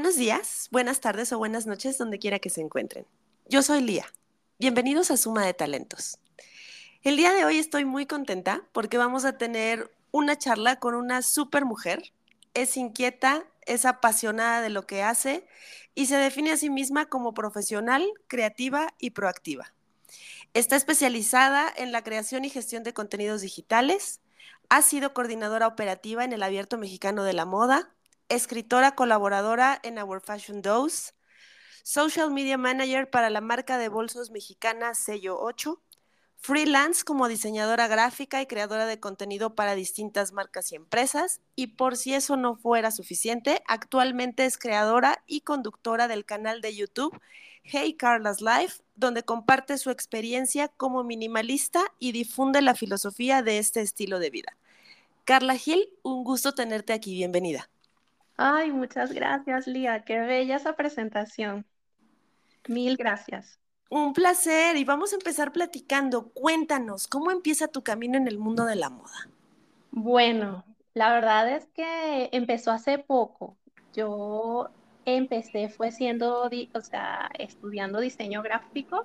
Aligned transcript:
Buenos 0.00 0.16
días, 0.16 0.68
buenas 0.70 1.00
tardes 1.00 1.30
o 1.30 1.36
buenas 1.36 1.66
noches, 1.66 1.98
donde 1.98 2.18
quiera 2.18 2.38
que 2.38 2.48
se 2.48 2.62
encuentren. 2.62 3.04
Yo 3.50 3.60
soy 3.60 3.82
Lía. 3.82 4.06
Bienvenidos 4.58 5.10
a 5.10 5.18
Suma 5.18 5.44
de 5.44 5.52
Talentos. 5.52 6.18
El 7.02 7.18
día 7.18 7.34
de 7.34 7.44
hoy 7.44 7.58
estoy 7.58 7.84
muy 7.84 8.06
contenta 8.06 8.62
porque 8.72 8.96
vamos 8.96 9.26
a 9.26 9.36
tener 9.36 9.94
una 10.10 10.38
charla 10.38 10.76
con 10.76 10.94
una 10.94 11.20
super 11.20 11.66
mujer. 11.66 12.14
Es 12.54 12.78
inquieta, 12.78 13.44
es 13.66 13.84
apasionada 13.84 14.62
de 14.62 14.70
lo 14.70 14.86
que 14.86 15.02
hace 15.02 15.46
y 15.94 16.06
se 16.06 16.16
define 16.16 16.52
a 16.52 16.56
sí 16.56 16.70
misma 16.70 17.04
como 17.04 17.34
profesional, 17.34 18.10
creativa 18.26 18.94
y 18.98 19.10
proactiva. 19.10 19.74
Está 20.54 20.76
especializada 20.76 21.70
en 21.76 21.92
la 21.92 22.02
creación 22.02 22.46
y 22.46 22.48
gestión 22.48 22.84
de 22.84 22.94
contenidos 22.94 23.42
digitales. 23.42 24.22
Ha 24.70 24.80
sido 24.80 25.12
coordinadora 25.12 25.66
operativa 25.66 26.24
en 26.24 26.32
el 26.32 26.42
Abierto 26.42 26.78
Mexicano 26.78 27.22
de 27.22 27.34
la 27.34 27.44
Moda, 27.44 27.90
escritora 28.30 28.94
colaboradora 28.94 29.80
en 29.82 29.98
Our 29.98 30.20
Fashion 30.20 30.62
Dose, 30.62 31.12
social 31.82 32.30
media 32.30 32.56
manager 32.56 33.10
para 33.10 33.28
la 33.28 33.40
marca 33.40 33.76
de 33.76 33.88
bolsos 33.88 34.30
mexicana 34.30 34.94
Sello 34.94 35.38
8, 35.40 35.82
freelance 36.36 37.04
como 37.04 37.26
diseñadora 37.26 37.88
gráfica 37.88 38.40
y 38.40 38.46
creadora 38.46 38.86
de 38.86 39.00
contenido 39.00 39.56
para 39.56 39.74
distintas 39.74 40.32
marcas 40.32 40.70
y 40.70 40.76
empresas, 40.76 41.40
y 41.56 41.68
por 41.68 41.96
si 41.96 42.14
eso 42.14 42.36
no 42.36 42.54
fuera 42.54 42.92
suficiente, 42.92 43.62
actualmente 43.66 44.44
es 44.44 44.56
creadora 44.56 45.24
y 45.26 45.40
conductora 45.40 46.06
del 46.06 46.24
canal 46.24 46.60
de 46.60 46.74
YouTube 46.74 47.20
Hey 47.64 47.94
Carla's 47.94 48.40
Life, 48.40 48.80
donde 48.94 49.24
comparte 49.24 49.76
su 49.76 49.90
experiencia 49.90 50.68
como 50.68 51.02
minimalista 51.02 51.82
y 51.98 52.12
difunde 52.12 52.62
la 52.62 52.76
filosofía 52.76 53.42
de 53.42 53.58
este 53.58 53.80
estilo 53.80 54.20
de 54.20 54.30
vida. 54.30 54.56
Carla 55.24 55.56
Gil, 55.56 55.88
un 56.02 56.22
gusto 56.22 56.54
tenerte 56.54 56.92
aquí, 56.92 57.12
bienvenida. 57.12 57.68
Ay, 58.42 58.72
muchas 58.72 59.12
gracias, 59.12 59.66
Lía. 59.66 60.02
Qué 60.02 60.18
bella 60.18 60.56
esa 60.56 60.72
presentación. 60.72 61.66
Mil 62.68 62.96
gracias. 62.96 63.60
Un 63.90 64.14
placer 64.14 64.78
y 64.78 64.84
vamos 64.84 65.12
a 65.12 65.16
empezar 65.16 65.52
platicando. 65.52 66.30
Cuéntanos, 66.30 67.06
¿cómo 67.06 67.32
empieza 67.32 67.68
tu 67.68 67.82
camino 67.82 68.16
en 68.16 68.26
el 68.26 68.38
mundo 68.38 68.64
de 68.64 68.76
la 68.76 68.88
moda? 68.88 69.28
Bueno, 69.90 70.64
la 70.94 71.12
verdad 71.12 71.50
es 71.50 71.66
que 71.74 72.30
empezó 72.32 72.70
hace 72.70 72.96
poco. 72.96 73.58
Yo 73.92 74.70
empecé 75.04 75.68
fue 75.68 75.92
siendo, 75.92 76.48
o 76.72 76.80
sea, 76.80 77.28
estudiando 77.38 78.00
diseño 78.00 78.42
gráfico 78.42 79.04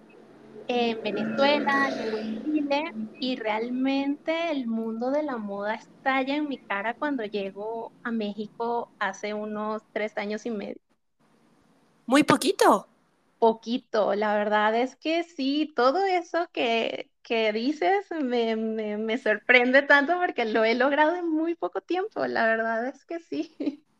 en 0.67 1.01
Venezuela, 1.03 1.89
en 1.89 2.43
Chile, 2.43 2.83
y 3.19 3.35
realmente 3.35 4.51
el 4.51 4.67
mundo 4.67 5.11
de 5.11 5.23
la 5.23 5.37
moda 5.37 5.75
estalla 5.75 6.35
en 6.35 6.49
mi 6.49 6.57
cara 6.57 6.93
cuando 6.95 7.23
llego 7.23 7.91
a 8.03 8.11
México 8.11 8.89
hace 8.99 9.33
unos 9.33 9.83
tres 9.93 10.17
años 10.17 10.45
y 10.45 10.51
medio. 10.51 10.81
Muy 12.05 12.23
poquito. 12.23 12.87
Poquito, 13.39 14.15
la 14.15 14.35
verdad 14.35 14.75
es 14.75 14.95
que 14.95 15.23
sí, 15.23 15.71
todo 15.75 16.05
eso 16.05 16.47
que, 16.51 17.09
que 17.21 17.51
dices 17.51 18.05
me, 18.11 18.55
me, 18.55 18.97
me 18.97 19.17
sorprende 19.17 19.81
tanto 19.81 20.17
porque 20.19 20.45
lo 20.45 20.63
he 20.63 20.75
logrado 20.75 21.15
en 21.15 21.29
muy 21.29 21.55
poco 21.55 21.81
tiempo, 21.81 22.25
la 22.27 22.45
verdad 22.45 22.87
es 22.87 23.05
que 23.05 23.19
sí. 23.19 23.55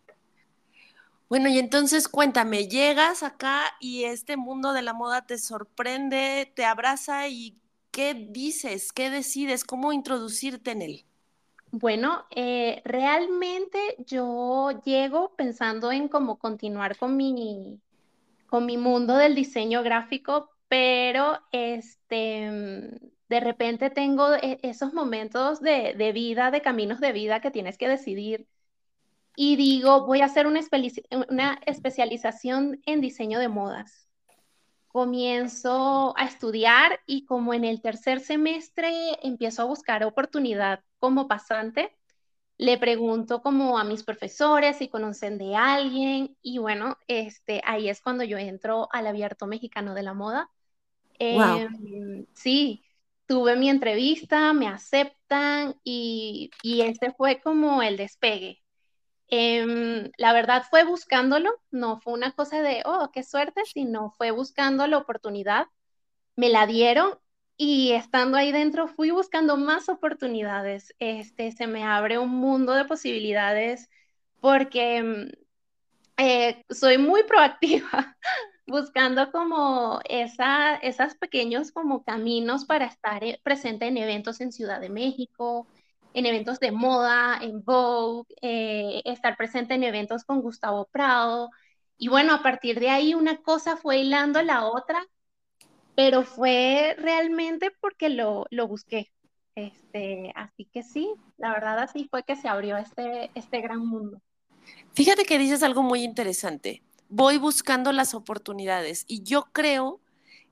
Bueno, 1.30 1.50
y 1.50 1.58
entonces 1.59 2.08
cuéntame, 2.08 2.68
llegas 2.68 3.23
acá 3.23 3.64
y 3.80 4.04
este 4.04 4.38
mundo 4.38 4.73
de 4.73 4.81
la 4.84 4.94
moda 4.94 5.26
te 5.26 5.38
sorprende, 5.40 6.52
te 6.56 6.66
abraza 6.66 7.28
y 7.28 7.59
¿qué 7.92 8.14
dices? 8.14 8.94
¿Qué 8.94 9.09
decides? 9.09 9.64
¿Cómo 9.66 9.92
introducirte 9.92 10.72
en 10.72 10.81
él? 10.84 11.06
Bueno, 11.72 12.26
eh, 12.36 12.81
realmente 12.86 13.80
yo 14.08 14.70
llego 14.86 15.36
pensando 15.36 15.92
en 15.92 16.08
cómo 16.08 16.40
continuar 16.40 16.98
con 16.98 17.18
mi, 17.18 17.81
con 18.48 18.66
mi 18.66 18.78
mundo 18.78 19.18
del 19.18 19.35
diseño 19.35 19.84
gráfico, 19.84 20.52
pero 20.69 21.40
este, 21.52 22.91
de 23.30 23.40
repente 23.41 23.90
tengo 23.90 24.34
e, 24.35 24.59
esos 24.64 24.94
momentos 24.94 25.62
de, 25.62 25.96
de 25.97 26.12
vida, 26.14 26.52
de 26.52 26.62
caminos 26.62 27.00
de 27.02 27.12
vida 27.12 27.41
que 27.41 27.52
tienes 27.52 27.78
que 27.78 27.90
decidir 27.90 28.47
y 29.35 29.56
digo, 29.56 30.06
voy 30.06 30.22
a 30.22 30.25
hacer 30.25 30.47
una, 30.47 30.62
una 31.29 31.59
especialización 31.66 32.81
en 32.85 33.01
diseño 33.01 33.40
de 33.40 33.50
modas. 33.50 34.09
Comienzo 34.88 36.13
a 36.18 36.25
estudiar 36.25 37.01
y 37.06 37.25
como 37.25 37.53
en 37.53 37.66
el 37.66 37.81
tercer 37.81 38.22
semestre 38.22 38.91
empiezo 39.23 39.62
a 39.63 39.66
buscar 39.66 40.03
oportunidad 40.06 40.84
como 41.00 41.28
pasante, 41.28 41.96
le 42.57 42.78
pregunto 42.78 43.41
como 43.41 43.78
a 43.78 43.84
mis 43.84 44.03
profesores 44.03 44.78
si 44.78 44.88
conocen 44.90 45.38
de 45.38 45.56
alguien 45.56 46.38
y 46.41 46.57
bueno, 46.59 46.97
este, 47.07 47.62
ahí 47.66 47.90
es 47.90 48.02
cuando 48.02 48.23
yo 48.23 48.38
entro 48.38 48.88
al 48.91 49.07
Abierto 49.07 49.47
Mexicano 49.47 49.94
de 49.94 50.03
la 50.03 50.13
Moda. 50.13 50.50
Em, 51.19 52.25
sí, 52.35 52.84
tuve 53.28 53.56
mi 53.57 53.69
entrevista, 53.69 54.53
me 54.53 54.67
aceptan 54.67 55.75
y, 55.84 56.52
y 56.63 56.81
este 56.81 57.13
fue 57.13 57.41
como 57.41 57.81
el 57.81 57.97
despegue. 57.97 58.63
Em, 59.28 60.12
la 60.18 60.34
verdad 60.34 60.63
fue 60.69 60.84
buscándolo, 60.84 61.52
no 61.72 62.00
fue 62.00 62.13
una 62.13 62.31
cosa 62.34 62.62
de, 62.62 62.84
oh, 62.86 63.09
qué 63.12 63.24
suerte, 63.24 63.63
sino 63.66 64.12
fue 64.12 64.31
buscando 64.31 64.86
la 64.88 64.97
oportunidad, 64.97 65.68
me 66.36 66.50
la 66.50 66.68
dieron 66.68 67.18
y 67.58 67.94
estando 67.94 68.38
ahí 68.38 68.52
dentro 68.52 68.88
fui 68.88 69.12
buscando 69.12 69.58
más 69.58 69.90
oportunidades. 69.90 70.94
Este, 71.00 71.52
se 71.52 71.68
me 71.68 71.84
abre 71.85 72.19
un 72.19 72.30
mundo 72.30 72.74
de 72.74 72.85
posibilidades 72.85 73.90
porque 74.41 74.97
em, 74.97 75.31
eh, 76.18 76.64
soy 76.69 76.97
muy 76.97 77.24
proactiva, 77.24 78.18
buscando 78.68 79.31
como 79.31 80.00
esa, 80.09 80.75
esas 80.78 81.16
pequeños 81.16 81.72
como 81.72 82.03
caminos 82.03 82.66
para 82.66 82.85
estar 82.85 83.24
eh, 83.24 83.40
presente 83.44 83.88
en 83.88 83.97
eventos 83.97 84.41
en 84.41 84.52
Ciudad 84.52 84.80
de 84.81 84.90
México, 84.90 85.68
en 86.16 86.26
eventos 86.26 86.62
de 86.62 86.72
moda, 86.72 87.38
en 87.42 87.62
Vogue, 87.62 88.34
eh, 88.42 89.02
estar 89.03 89.36
presente 89.36 89.74
en 89.74 89.84
eventos 89.84 90.24
con 90.24 90.40
Gustavo 90.42 90.88
Prado. 90.90 91.50
Y 91.98 92.08
bueno, 92.08 92.34
a 92.34 92.42
partir 92.42 92.80
de 92.80 92.90
ahí 92.90 93.14
una 93.14 93.42
cosa 93.42 93.76
fue 93.76 93.98
hilando 94.00 94.42
la 94.42 94.66
otra, 94.66 95.06
pero 95.94 96.24
fue 96.24 96.96
realmente 96.98 97.70
porque 97.81 98.08
lo, 98.08 98.46
lo 98.50 98.66
busqué. 98.66 99.12
Este, 99.56 100.31
así 100.36 100.70
que 100.72 100.84
sí, 100.84 101.14
la 101.38 101.52
verdad 101.52 101.80
así 101.80 102.08
fue 102.09 102.24
que 102.24 102.38
se 102.38 102.47
abrió 102.47 102.78
este, 102.78 103.30
este 103.36 103.59
gran 103.59 103.86
mundo. 103.86 104.22
Fíjate 104.94 105.26
que 105.26 105.38
dices 105.38 105.64
algo 105.64 105.84
muy 105.84 106.02
interesante. 106.03 106.82
Voy 107.09 107.38
buscando 107.38 107.92
las 107.92 108.14
oportunidades 108.14 109.03
y 109.06 109.24
yo 109.24 109.50
creo 109.52 110.00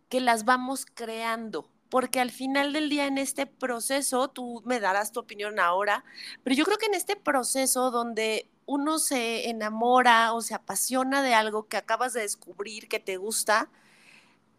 que 0.10 0.20
las 0.20 0.44
vamos 0.44 0.86
creando 0.86 1.73
porque 1.94 2.20
al 2.20 2.32
final 2.32 2.74
del 2.74 2.90
día 2.90 3.06
en 3.06 3.20
este 3.20 3.46
proceso, 3.46 4.28
tú 4.28 4.64
me 4.66 4.80
darás 4.80 5.12
tu 5.12 5.20
opinión 5.20 5.60
ahora, 5.60 6.04
pero 6.44 6.56
yo 6.56 6.66
creo 6.66 6.80
que 6.80 6.88
en 6.88 6.96
este 6.96 7.16
proceso 7.16 7.92
donde 7.92 8.50
uno 8.66 8.98
se 8.98 9.48
enamora 9.48 10.34
o 10.34 10.42
se 10.42 10.56
apasiona 10.56 11.22
de 11.22 11.36
algo 11.36 11.68
que 11.68 11.78
acabas 11.78 12.14
de 12.14 12.22
descubrir, 12.22 12.88
que 12.88 13.00
te 13.00 13.18
gusta, 13.18 13.70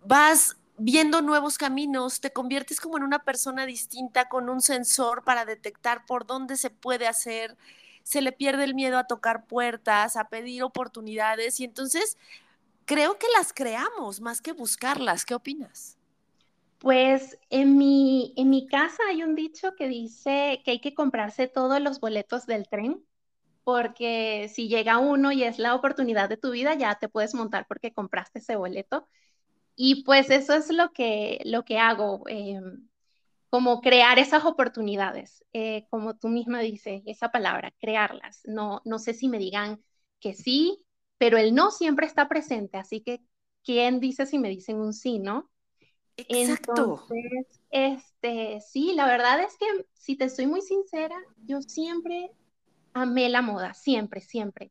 vas 0.05 0.59
viendo 0.78 1.23
nuevos 1.23 1.59
caminos, 1.59 2.21
te 2.21 2.33
conviertes 2.33 2.81
como 2.81 2.99
en 2.99 3.03
una 3.03 3.25
persona 3.25 3.67
distinta 3.67 4.28
con 4.28 4.49
un 4.49 4.61
sensor 4.61 5.25
para 5.25 5.44
detectar 5.44 6.06
por 6.06 6.27
dónde 6.27 6.56
se 6.56 6.71
puede 6.71 7.09
hacer, 7.09 7.56
se 8.05 8.23
le 8.23 8.31
pierde 8.31 8.62
el 8.62 8.77
miedo 8.77 8.97
a 8.97 9.09
tocar 9.09 9.47
puertas, 9.47 10.15
a 10.15 10.28
pedir 10.28 10.62
oportunidades 10.62 11.59
y 11.59 11.65
entonces 11.65 12.17
creo 12.84 13.19
que 13.19 13.27
las 13.37 13.53
creamos 13.53 14.21
más 14.21 14.41
que 14.41 14.53
buscarlas. 14.53 15.25
¿Qué 15.25 15.34
opinas? 15.34 15.99
Pues 16.84 17.39
en 17.49 17.78
mi, 17.78 18.34
en 18.37 18.50
mi 18.50 18.67
casa 18.67 19.03
hay 19.09 19.22
un 19.22 19.34
dicho 19.34 19.75
que 19.75 19.89
dice 19.89 20.61
que 20.65 20.72
hay 20.72 20.81
que 20.83 20.93
comprarse 20.95 21.49
todos 21.49 21.81
los 21.81 21.99
boletos 21.99 22.44
del 22.47 22.69
tren, 22.69 23.03
porque 23.64 24.50
si 24.55 24.69
llega 24.69 24.99
uno 24.99 25.32
y 25.32 25.44
es 25.44 25.59
la 25.59 25.75
oportunidad 25.75 26.29
de 26.29 26.37
tu 26.38 26.50
vida, 26.53 26.75
ya 26.75 26.97
te 26.97 27.09
puedes 27.09 27.35
montar 27.35 27.67
porque 27.69 27.93
compraste 27.94 28.41
ese 28.41 28.56
boleto. 28.56 29.09
Y 29.76 30.05
pues 30.05 30.31
eso 30.31 30.55
es 30.55 30.70
lo 30.73 30.93
que, 30.93 31.41
lo 31.47 31.64
que 31.64 31.79
hago, 31.79 32.25
eh, 32.29 32.61
como 33.50 33.81
crear 33.82 34.19
esas 34.19 34.44
oportunidades, 34.44 35.44
eh, 35.53 35.87
como 35.91 36.17
tú 36.17 36.29
misma 36.29 36.61
dices, 36.61 37.03
esa 37.06 37.31
palabra, 37.31 37.73
crearlas. 37.81 38.43
No, 38.47 38.82
no 38.85 38.99
sé 39.00 39.14
si 39.14 39.29
me 39.29 39.38
digan 39.38 39.82
que 40.20 40.35
sí, 40.35 40.85
pero 41.19 41.38
el 41.38 41.55
no 41.55 41.70
siempre 41.73 42.06
está 42.06 42.29
presente, 42.29 42.79
así 42.79 43.03
que 43.03 43.23
¿quién 43.64 44.00
dice 44.00 44.26
si 44.26 44.38
me 44.38 44.50
dicen 44.50 44.79
un 44.81 44.93
sí, 44.94 45.19
no? 45.20 45.50
Exacto. 46.16 46.72
Entonces, 46.72 47.61
este, 47.70 48.61
sí, 48.61 48.93
la 48.94 49.06
verdad 49.06 49.40
es 49.40 49.56
que 49.58 49.66
si 49.94 50.16
te 50.16 50.28
soy 50.28 50.46
muy 50.46 50.61
sincera, 50.62 51.16
yo 51.44 51.61
siempre 51.62 52.31
amé 52.93 53.28
la 53.28 53.43
moda, 53.43 53.75
siempre, 53.75 54.20
siempre. 54.20 54.70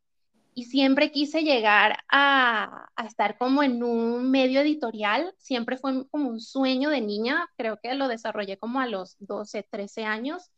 Y 0.54 0.64
siempre 0.64 1.10
quise 1.10 1.42
llegar 1.42 1.98
a, 2.08 2.88
a, 2.94 3.06
estar 3.06 3.36
como 3.38 3.62
en 3.62 3.82
un 3.82 4.30
medio 4.30 4.60
editorial, 4.60 5.34
siempre 5.36 5.76
fue 5.76 6.08
como 6.08 6.28
un 6.28 6.40
sueño 6.40 6.90
de 6.90 7.00
niña, 7.00 7.48
creo 7.56 7.78
que 7.82 7.92
lo 7.94 8.08
desarrollé 8.08 8.56
como 8.56 8.80
a 8.80 8.86
los 8.86 9.16
12, 9.18 9.66
13 9.68 10.04
años, 10.04 10.50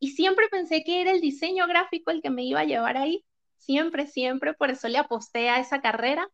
y 0.00 0.12
siempre 0.12 0.48
pensé 0.48 0.82
que 0.82 1.02
era 1.02 1.12
el 1.12 1.20
diseño 1.20 1.66
gráfico 1.66 2.10
el 2.10 2.22
que 2.22 2.30
me 2.30 2.42
iba 2.42 2.60
a 2.60 2.64
llevar 2.64 2.96
ahí. 2.96 3.24
siempre, 3.58 4.06
siempre, 4.06 4.54
por 4.54 4.70
eso 4.70 4.88
le 4.88 4.96
aposté 4.98 5.50
a 5.50 5.60
esa 5.60 5.82
carrera. 5.82 6.30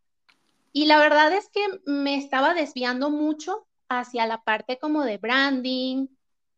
Y 0.73 0.87
la 0.87 0.99
verdad 0.99 1.33
es 1.33 1.49
que 1.49 1.61
me 1.85 2.17
estaba 2.17 2.55
desviando 2.55 3.11
mucho 3.11 3.66
hacia 3.89 4.27
la 4.27 4.43
parte 4.43 4.79
como 4.79 5.05
de 5.05 5.19
branding, 5.19 6.09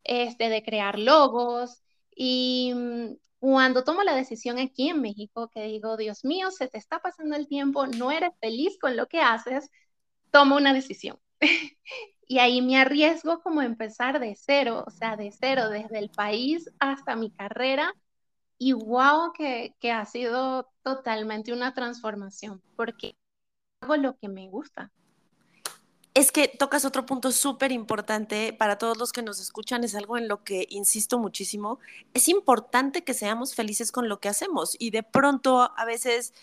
este, 0.04 0.48
de 0.48 0.62
crear 0.62 0.98
logos. 0.98 1.82
Y 2.14 2.72
mm, 2.74 3.16
cuando 3.40 3.84
tomo 3.84 4.02
la 4.02 4.14
decisión 4.14 4.58
aquí 4.58 4.88
en 4.90 5.00
México, 5.00 5.48
que 5.48 5.64
digo, 5.64 5.96
Dios 5.96 6.24
mío, 6.24 6.50
se 6.50 6.68
te 6.68 6.78
está 6.78 7.00
pasando 7.00 7.36
el 7.36 7.48
tiempo, 7.48 7.86
no 7.86 8.10
eres 8.10 8.32
feliz 8.40 8.78
con 8.80 8.96
lo 8.96 9.06
que 9.06 9.20
haces, 9.20 9.70
tomo 10.30 10.56
una 10.56 10.72
decisión. 10.74 11.18
y 12.26 12.38
ahí 12.38 12.62
me 12.62 12.78
arriesgo 12.78 13.40
como 13.42 13.62
empezar 13.62 14.20
de 14.20 14.34
cero, 14.36 14.84
o 14.86 14.90
sea, 14.90 15.16
de 15.16 15.32
cero, 15.32 15.70
desde 15.70 15.98
el 15.98 16.10
país 16.10 16.70
hasta 16.80 17.16
mi 17.16 17.30
carrera. 17.30 17.92
Y 18.58 18.72
wow, 18.72 19.32
que, 19.32 19.74
que 19.80 19.92
ha 19.92 20.04
sido 20.06 20.68
totalmente 20.82 21.52
una 21.52 21.74
transformación, 21.74 22.62
porque 22.76 23.16
hago 23.80 23.96
lo 23.96 24.16
que 24.18 24.28
me 24.28 24.48
gusta 24.48 24.92
es 26.18 26.32
que 26.32 26.48
tocas 26.48 26.84
otro 26.84 27.06
punto 27.06 27.30
súper 27.30 27.70
importante 27.70 28.52
para 28.52 28.76
todos 28.76 28.98
los 28.98 29.12
que 29.12 29.22
nos 29.22 29.38
escuchan, 29.38 29.84
es 29.84 29.94
algo 29.94 30.18
en 30.18 30.26
lo 30.26 30.42
que 30.42 30.66
insisto 30.68 31.16
muchísimo. 31.20 31.78
Es 32.12 32.26
importante 32.26 33.04
que 33.04 33.14
seamos 33.14 33.54
felices 33.54 33.92
con 33.92 34.08
lo 34.08 34.18
que 34.18 34.28
hacemos 34.28 34.74
y 34.80 34.90
de 34.90 35.04
pronto 35.04 35.70
a 35.76 35.84
veces 35.84 36.34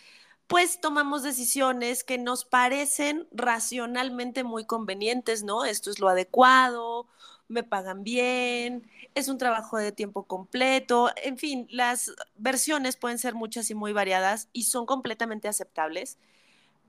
pues 0.48 0.80
tomamos 0.80 1.24
decisiones 1.24 2.06
que 2.06 2.18
nos 2.18 2.46
parecen 2.46 3.28
racionalmente 3.32 4.46
muy 4.46 4.64
convenientes, 4.64 5.44
¿no? 5.44 5.66
Esto 5.66 5.90
es 5.90 6.00
lo 6.00 6.08
adecuado, 6.08 7.08
me 7.50 7.64
pagan 7.64 8.06
bien, 8.06 8.90
es 9.14 9.28
un 9.28 9.38
trabajo 9.38 9.76
de 9.78 9.92
tiempo 9.92 10.24
completo, 10.24 11.12
en 11.18 11.38
fin, 11.38 11.68
las 11.70 12.14
versiones 12.38 12.96
pueden 12.96 13.20
ser 13.20 13.36
muchas 13.36 13.70
y 13.70 13.76
muy 13.76 13.92
variadas 13.92 14.48
y 14.54 14.64
son 14.64 14.86
completamente 14.86 15.50
aceptables, 15.50 16.18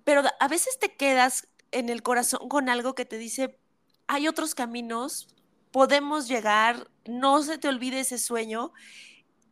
pero 0.05 0.23
a 0.39 0.47
veces 0.49 0.79
te 0.79 0.95
quedas 0.95 1.49
en 1.73 1.89
el 1.89 2.03
corazón 2.03 2.49
con 2.49 2.69
algo 2.69 2.95
que 2.95 3.05
te 3.05 3.19
dice, 3.19 3.59
hay 4.07 4.29
otros 4.29 4.55
caminos, 4.55 5.29
podemos 5.71 6.29
llegar, 6.29 6.89
no 7.07 7.43
se 7.43 7.59
te 7.59 7.69
olvide 7.69 8.01
ese 8.01 8.19
sueño. 8.19 8.73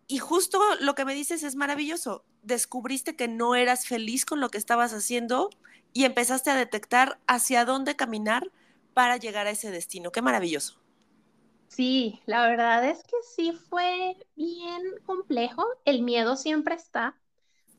Y 0.06 0.18
justo 0.18 0.60
lo 0.80 0.94
que 0.94 1.04
me 1.04 1.14
dices 1.14 1.42
es 1.42 1.56
maravilloso. 1.56 2.24
Descubriste 2.42 3.16
que 3.16 3.28
no 3.28 3.54
eras 3.54 3.86
feliz 3.86 4.24
con 4.24 4.40
lo 4.40 4.50
que 4.50 4.58
estabas 4.58 4.92
haciendo 4.92 5.50
y 5.92 6.04
empezaste 6.04 6.50
a 6.50 6.56
detectar 6.56 7.18
hacia 7.26 7.64
dónde 7.64 7.96
caminar 7.96 8.50
para 8.92 9.16
llegar 9.16 9.46
a 9.46 9.50
ese 9.50 9.70
destino. 9.70 10.12
Qué 10.12 10.22
maravilloso. 10.22 10.80
Sí, 11.68 12.20
la 12.26 12.46
verdad 12.46 12.84
es 12.88 13.02
que 13.02 13.16
sí 13.34 13.52
fue 13.68 14.16
bien 14.36 14.82
complejo. 15.06 15.64
El 15.84 16.02
miedo 16.02 16.36
siempre 16.36 16.74
está, 16.74 17.16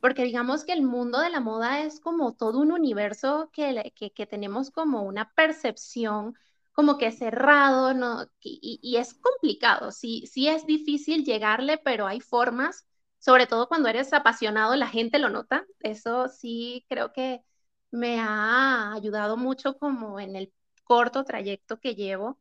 porque 0.06 0.24
digamos 0.24 0.66
que 0.66 0.72
el 0.74 0.84
mundo 0.84 1.20
de 1.20 1.32
la 1.32 1.40
moda 1.40 1.82
es 1.82 2.00
como 2.00 2.36
todo 2.36 2.60
un 2.60 2.72
universo 2.72 3.50
que, 3.52 3.92
que, 4.14 4.28
tenemos 4.28 4.70
como 4.70 5.02
una 5.02 5.34
percepción 5.34 6.38
como 6.74 7.00
que 7.00 7.12
cerrado, 7.12 7.96
¿no? 7.96 8.28
Y, 8.40 8.80
y, 8.84 8.98
es 8.98 9.16
complicado, 9.16 9.92
sí, 9.92 10.28
sí 10.28 10.48
es 10.48 10.68
difícil 10.68 11.26
llegarle, 11.26 11.80
pero 11.80 12.06
hay 12.06 12.22
formas, 12.22 12.86
sobre 13.18 13.48
todo 13.48 13.68
cuando 13.68 13.90
eres 13.90 14.14
apasionado, 14.14 14.76
la 14.76 14.90
gente 14.90 15.18
lo 15.18 15.30
nota, 15.30 15.66
eso 15.80 16.28
sí 16.30 16.86
creo 16.88 17.12
que 17.12 17.42
me 17.90 18.20
ha 18.20 18.94
ayudado 18.94 19.38
mucho 19.38 19.76
como 19.80 20.20
en 20.20 20.36
el 20.36 20.54
corto 20.84 21.24
trayecto 21.24 21.80
que 21.80 21.96
llevo, 21.96 22.40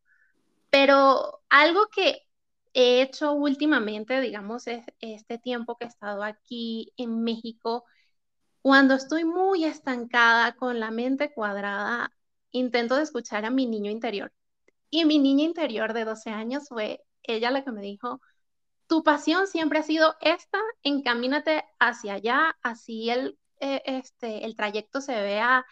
pero 0.69 1.41
algo 1.49 1.87
que 1.89 2.24
he 2.75 3.03
hecho 3.03 3.33
últimamente, 3.33 4.21
digamos, 4.21 4.65
este 4.67 5.39
tiempo 5.39 5.77
que 5.77 5.87
he 5.87 5.89
estado 5.89 6.23
aquí 6.25 6.93
en 6.97 7.23
México, 7.23 7.85
cuando 8.63 8.95
estoy 8.95 9.25
muy 9.25 9.65
estancada 9.65 10.55
con 10.57 10.81
la 10.81 10.91
mente 10.91 11.33
cuadrada, 11.35 12.11
intento 12.51 12.97
de 12.97 13.05
escuchar 13.05 13.45
a 13.45 13.51
mi 13.51 13.67
niño 13.67 13.91
interior. 13.91 14.33
Y 14.91 15.05
mi 15.07 15.19
niña 15.19 15.45
interior 15.45 15.93
de 15.95 16.05
12 16.05 16.31
años 16.31 16.69
fue 16.69 17.03
ella 17.23 17.51
la 17.51 17.65
que 17.65 17.73
me 17.73 17.83
dijo, 17.83 18.21
tu 18.87 19.03
pasión 19.03 19.47
siempre 19.47 19.81
ha 19.81 19.83
sido 19.83 20.17
esta, 20.21 20.59
encamínate 20.83 21.65
hacia 21.81 22.15
allá, 22.15 22.57
así 22.63 23.11
el, 23.11 23.39
eh, 23.61 23.83
este, 23.87 24.45
el 24.47 24.57
trayecto 24.57 25.01
se 25.01 25.15
vea 25.15 25.65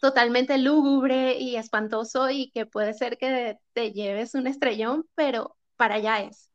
totalmente 0.00 0.58
lúgubre 0.58 1.38
y 1.38 1.56
espantoso 1.56 2.30
y 2.30 2.50
que 2.52 2.66
puede 2.66 2.94
ser 2.94 3.18
que 3.18 3.58
te 3.74 3.92
lleves 3.92 4.34
un 4.34 4.46
estrellón, 4.46 5.06
pero 5.14 5.56
para 5.80 5.94
allá 5.94 6.20
es. 6.20 6.50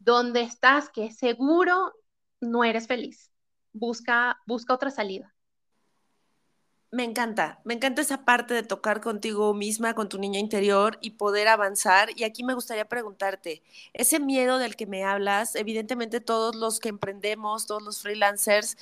Donde 0.00 0.40
estás, 0.40 0.88
que 0.88 1.12
seguro 1.12 1.94
no 2.40 2.64
eres 2.64 2.88
feliz. 2.88 3.30
Busca, 3.72 4.42
busca 4.44 4.74
otra 4.74 4.90
salida. 4.90 5.32
Me 6.90 7.04
encanta, 7.04 7.60
me 7.64 7.74
encanta 7.74 8.02
esa 8.02 8.24
parte 8.24 8.54
de 8.54 8.64
tocar 8.64 9.00
contigo 9.00 9.54
misma, 9.54 9.94
con 9.94 10.08
tu 10.08 10.18
niña 10.18 10.40
interior 10.40 10.98
y 11.00 11.10
poder 11.10 11.46
avanzar. 11.46 12.08
Y 12.16 12.24
aquí 12.24 12.42
me 12.42 12.54
gustaría 12.54 12.88
preguntarte, 12.88 13.62
ese 13.92 14.18
miedo 14.18 14.58
del 14.58 14.74
que 14.74 14.86
me 14.86 15.04
hablas, 15.04 15.54
evidentemente 15.54 16.20
todos 16.20 16.56
los 16.56 16.80
que 16.80 16.88
emprendemos, 16.88 17.66
todos 17.66 17.84
los 17.84 18.02
freelancers, 18.02 18.76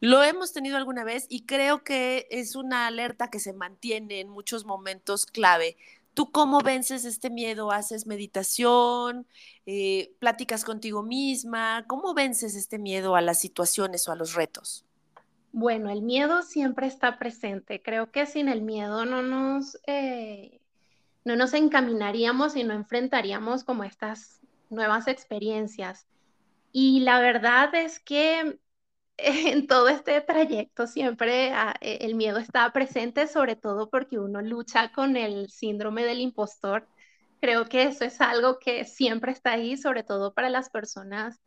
lo 0.00 0.22
hemos 0.22 0.54
tenido 0.54 0.78
alguna 0.78 1.04
vez 1.04 1.26
y 1.28 1.44
creo 1.44 1.84
que 1.84 2.26
es 2.30 2.56
una 2.56 2.86
alerta 2.86 3.28
que 3.30 3.40
se 3.40 3.52
mantiene 3.52 4.20
en 4.20 4.30
muchos 4.30 4.64
momentos 4.64 5.26
clave. 5.26 5.76
¿Tú 6.16 6.32
cómo 6.32 6.60
vences 6.60 7.04
este 7.04 7.28
miedo? 7.28 7.70
¿Haces 7.70 8.06
meditación? 8.06 9.26
Eh, 9.66 10.14
¿Platicas 10.18 10.64
contigo 10.64 11.02
misma? 11.02 11.84
¿Cómo 11.86 12.14
vences 12.14 12.56
este 12.56 12.78
miedo 12.78 13.16
a 13.16 13.20
las 13.20 13.38
situaciones 13.38 14.08
o 14.08 14.12
a 14.12 14.16
los 14.16 14.32
retos? 14.32 14.86
Bueno, 15.52 15.90
el 15.90 16.00
miedo 16.00 16.40
siempre 16.40 16.86
está 16.86 17.18
presente. 17.18 17.82
Creo 17.82 18.10
que 18.12 18.24
sin 18.24 18.48
el 18.48 18.62
miedo 18.62 19.04
no 19.04 19.20
nos, 19.20 19.78
eh, 19.86 20.62
no 21.26 21.36
nos 21.36 21.52
encaminaríamos 21.52 22.56
y 22.56 22.64
no 22.64 22.72
enfrentaríamos 22.72 23.62
como 23.62 23.84
estas 23.84 24.40
nuevas 24.70 25.08
experiencias. 25.08 26.06
Y 26.72 27.00
la 27.00 27.20
verdad 27.20 27.74
es 27.74 28.00
que 28.00 28.58
en 29.52 29.66
todo 29.66 29.88
este 29.88 30.20
trayecto 30.20 30.86
siempre 30.86 31.52
ah, 31.52 31.74
e, 31.80 31.98
el 32.02 32.14
miedo 32.14 32.38
está 32.38 32.70
presente, 32.72 33.26
sobre 33.26 33.56
todo 33.56 33.90
porque 33.90 34.18
uno 34.18 34.42
lucha 34.42 34.92
con 34.92 35.16
el 35.16 35.50
síndrome 35.50 36.04
del 36.04 36.20
impostor. 36.20 36.86
Creo 37.40 37.66
que 37.66 37.84
eso 37.84 38.04
es 38.04 38.20
algo 38.20 38.58
que 38.58 38.84
siempre 38.84 39.32
está 39.32 39.52
ahí, 39.52 39.76
sobre 39.76 40.02
todo 40.04 40.34
para 40.34 40.50
las 40.50 40.70
personas 40.70 41.40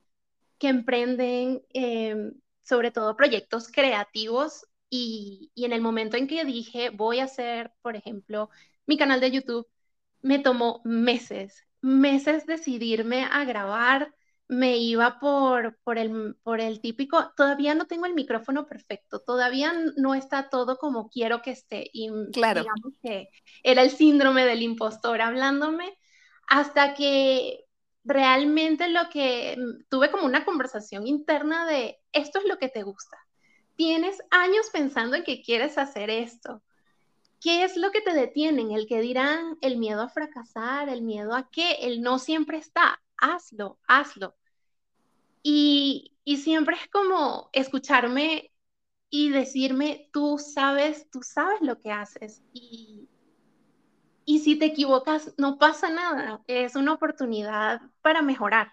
que 0.60 0.70
emprenden, 0.70 1.64
em, 1.74 2.34
sobre 2.64 2.92
todo 2.92 3.16
proyectos 3.16 3.70
creativos. 3.72 4.68
Y, 4.90 5.52
y 5.56 5.66
en 5.66 5.74
el 5.74 5.82
momento 5.82 6.18
en 6.18 6.28
que 6.28 6.46
dije, 6.46 6.90
voy 6.90 7.20
a 7.20 7.26
hacer, 7.26 7.72
por 7.82 7.96
ejemplo, 7.96 8.50
mi 8.88 8.98
canal 8.98 9.20
de 9.22 9.32
YouTube, 9.32 9.68
me 10.22 10.40
tomó 10.40 10.82
meses, 10.86 11.66
meses 11.82 12.46
decidirme 12.46 13.26
a 13.26 13.46
grabar 13.46 14.14
me 14.50 14.78
iba 14.78 15.20
por, 15.20 15.78
por, 15.84 16.00
el, 16.00 16.36
por 16.42 16.60
el 16.60 16.82
típico, 16.82 17.32
todavía 17.38 17.76
no 17.76 17.86
tengo 17.86 18.08
el 18.08 18.16
micrófono 18.16 18.66
perfecto, 18.66 19.20
todavía 19.20 19.72
no 19.96 20.16
está 20.16 20.50
todo 20.50 20.78
como 20.78 21.08
quiero 21.10 21.44
que 21.44 21.52
esté. 21.52 21.88
Y 21.94 22.10
claro. 22.34 22.62
digamos 22.62 22.94
que 23.02 23.30
era 23.62 23.84
el 23.84 23.92
síndrome 23.92 24.46
del 24.46 24.64
impostor 24.64 25.22
hablándome, 25.22 25.96
hasta 26.48 26.96
que 26.96 27.66
realmente 28.04 28.90
lo 28.90 29.08
que 29.12 29.56
tuve 29.88 30.10
como 30.10 30.26
una 30.26 30.44
conversación 30.46 31.06
interna 31.06 31.68
de, 31.68 32.00
esto 32.12 32.40
es 32.40 32.46
lo 32.46 32.58
que 32.58 32.70
te 32.70 32.82
gusta. 32.82 33.18
Tienes 33.76 34.18
años 34.32 34.72
pensando 34.74 35.16
en 35.16 35.24
que 35.24 35.44
quieres 35.44 35.78
hacer 35.78 36.10
esto. 36.10 36.64
¿Qué 37.40 37.64
es 37.64 37.78
lo 37.78 37.92
que 37.92 38.02
te 38.02 38.14
detienen? 38.14 38.72
El 38.72 38.88
que 38.88 39.00
dirán, 39.00 39.60
el 39.62 39.78
miedo 39.78 40.02
a 40.02 40.10
fracasar, 40.10 40.90
el 40.90 41.04
miedo 41.04 41.36
a 41.36 41.52
que 41.52 41.72
el 41.82 42.02
no 42.02 42.18
siempre 42.18 42.58
está. 42.58 43.00
Hazlo, 43.22 43.80
hazlo. 43.88 44.36
Y, 45.44 46.16
siempre 46.44 46.76
es 46.76 46.88
como 46.90 47.50
escucharme 47.54 48.52
y 49.10 49.30
decirme, 49.30 50.10
tú 50.14 50.38
sabes, 50.38 51.10
tú 51.10 51.22
sabes 51.24 51.60
lo 51.62 51.82
que 51.82 51.92
haces. 51.92 52.44
Y, 52.54 53.10
y 54.26 54.40
si 54.40 54.56
te 54.58 54.66
equivocas, 54.66 55.34
no 55.38 55.58
pasa 55.58 55.90
nada. 55.90 56.44
Es 56.48 56.76
una 56.76 56.94
oportunidad 56.94 57.82
para 58.02 58.22
mejorar. 58.22 58.72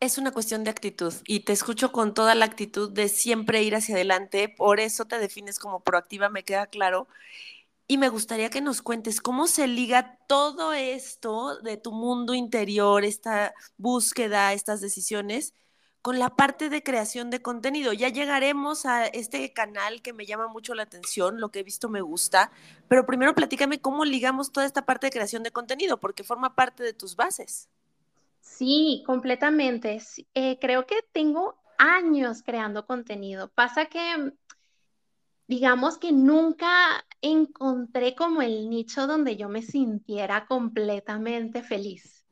Es 0.00 0.16
una 0.16 0.30
cuestión 0.30 0.62
de 0.62 0.70
actitud 0.70 1.12
y 1.26 1.40
te 1.40 1.52
escucho 1.52 1.90
con 1.90 2.14
toda 2.14 2.36
la 2.36 2.44
actitud 2.44 2.90
de 2.90 3.08
siempre 3.08 3.62
ir 3.62 3.74
hacia 3.74 3.96
adelante. 3.96 4.48
Por 4.48 4.78
eso 4.78 5.06
te 5.06 5.18
defines 5.18 5.58
como 5.58 5.80
proactiva, 5.80 6.28
me 6.28 6.44
queda 6.44 6.66
claro. 6.66 7.08
Y 7.90 7.96
me 7.96 8.10
gustaría 8.10 8.50
que 8.50 8.60
nos 8.60 8.82
cuentes 8.82 9.22
cómo 9.22 9.46
se 9.46 9.66
liga 9.66 10.18
todo 10.28 10.74
esto 10.74 11.58
de 11.62 11.78
tu 11.78 11.90
mundo 11.90 12.34
interior, 12.34 13.02
esta 13.02 13.54
búsqueda, 13.78 14.52
estas 14.52 14.82
decisiones, 14.82 15.54
con 16.02 16.18
la 16.18 16.36
parte 16.36 16.68
de 16.68 16.82
creación 16.82 17.30
de 17.30 17.40
contenido. 17.40 17.94
Ya 17.94 18.10
llegaremos 18.10 18.84
a 18.84 19.06
este 19.06 19.54
canal 19.54 20.02
que 20.02 20.12
me 20.12 20.26
llama 20.26 20.48
mucho 20.48 20.74
la 20.74 20.82
atención, 20.82 21.40
lo 21.40 21.50
que 21.50 21.60
he 21.60 21.62
visto 21.62 21.88
me 21.88 22.02
gusta, 22.02 22.52
pero 22.88 23.06
primero 23.06 23.34
platícame 23.34 23.80
cómo 23.80 24.04
ligamos 24.04 24.52
toda 24.52 24.66
esta 24.66 24.84
parte 24.84 25.06
de 25.06 25.12
creación 25.12 25.42
de 25.42 25.50
contenido, 25.50 25.98
porque 25.98 26.24
forma 26.24 26.54
parte 26.54 26.82
de 26.82 26.92
tus 26.92 27.16
bases. 27.16 27.70
Sí, 28.42 29.02
completamente. 29.06 30.02
Eh, 30.34 30.58
creo 30.60 30.86
que 30.86 30.96
tengo 31.12 31.56
años 31.78 32.42
creando 32.42 32.86
contenido. 32.86 33.48
Pasa 33.48 33.86
que, 33.86 34.32
digamos 35.46 35.96
que 35.96 36.12
nunca 36.12 37.04
encontré 37.22 38.14
como 38.14 38.42
el 38.42 38.68
nicho 38.70 39.06
donde 39.06 39.36
yo 39.36 39.48
me 39.48 39.62
sintiera 39.62 40.46
completamente 40.46 41.62
feliz. 41.62 42.24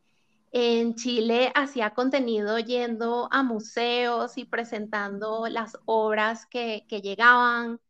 En 0.52 0.94
Chile 0.96 1.52
hacía 1.54 1.90
contenido 1.94 2.58
yendo 2.58 3.28
a 3.32 3.42
museos 3.42 4.38
y 4.38 4.44
presentando 4.46 5.46
las 5.48 5.78
obras 5.86 6.46
que, 6.46 6.86
que 6.88 7.02
llegaban. 7.02 7.80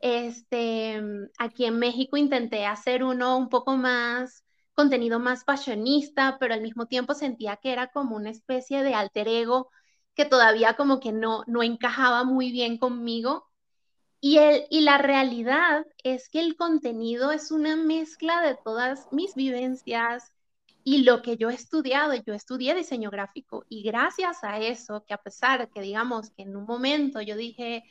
Este, 0.00 1.02
aquí 1.38 1.64
en 1.66 1.78
México 1.78 2.16
intenté 2.16 2.66
hacer 2.66 3.04
uno 3.04 3.36
un 3.38 3.48
poco 3.48 3.76
más 3.76 4.44
contenido 4.74 5.18
más 5.18 5.44
fashionista, 5.44 6.36
pero 6.38 6.54
al 6.54 6.62
mismo 6.62 6.86
tiempo 6.86 7.12
sentía 7.14 7.56
que 7.56 7.72
era 7.72 7.88
como 7.88 8.14
una 8.14 8.30
especie 8.30 8.84
de 8.84 8.94
alter 8.94 9.26
ego 9.26 9.70
que 10.14 10.24
todavía 10.24 10.76
como 10.76 11.00
que 11.00 11.10
no, 11.12 11.42
no 11.48 11.64
encajaba 11.64 12.22
muy 12.24 12.52
bien 12.52 12.78
conmigo. 12.78 13.47
Y, 14.20 14.38
el, 14.38 14.66
y 14.70 14.80
la 14.80 14.98
realidad 14.98 15.86
es 16.02 16.28
que 16.28 16.40
el 16.40 16.56
contenido 16.56 17.30
es 17.32 17.50
una 17.52 17.76
mezcla 17.76 18.42
de 18.42 18.56
todas 18.56 19.06
mis 19.12 19.34
vivencias 19.34 20.32
y 20.82 21.04
lo 21.04 21.22
que 21.22 21.36
yo 21.36 21.50
he 21.50 21.54
estudiado. 21.54 22.14
Yo 22.14 22.34
estudié 22.34 22.74
diseño 22.74 23.10
gráfico 23.10 23.64
y 23.68 23.82
gracias 23.82 24.42
a 24.42 24.58
eso, 24.58 25.04
que 25.06 25.14
a 25.14 25.22
pesar 25.22 25.60
de 25.60 25.68
que 25.70 25.80
digamos 25.82 26.30
que 26.30 26.42
en 26.42 26.56
un 26.56 26.64
momento 26.64 27.20
yo 27.20 27.36
dije, 27.36 27.84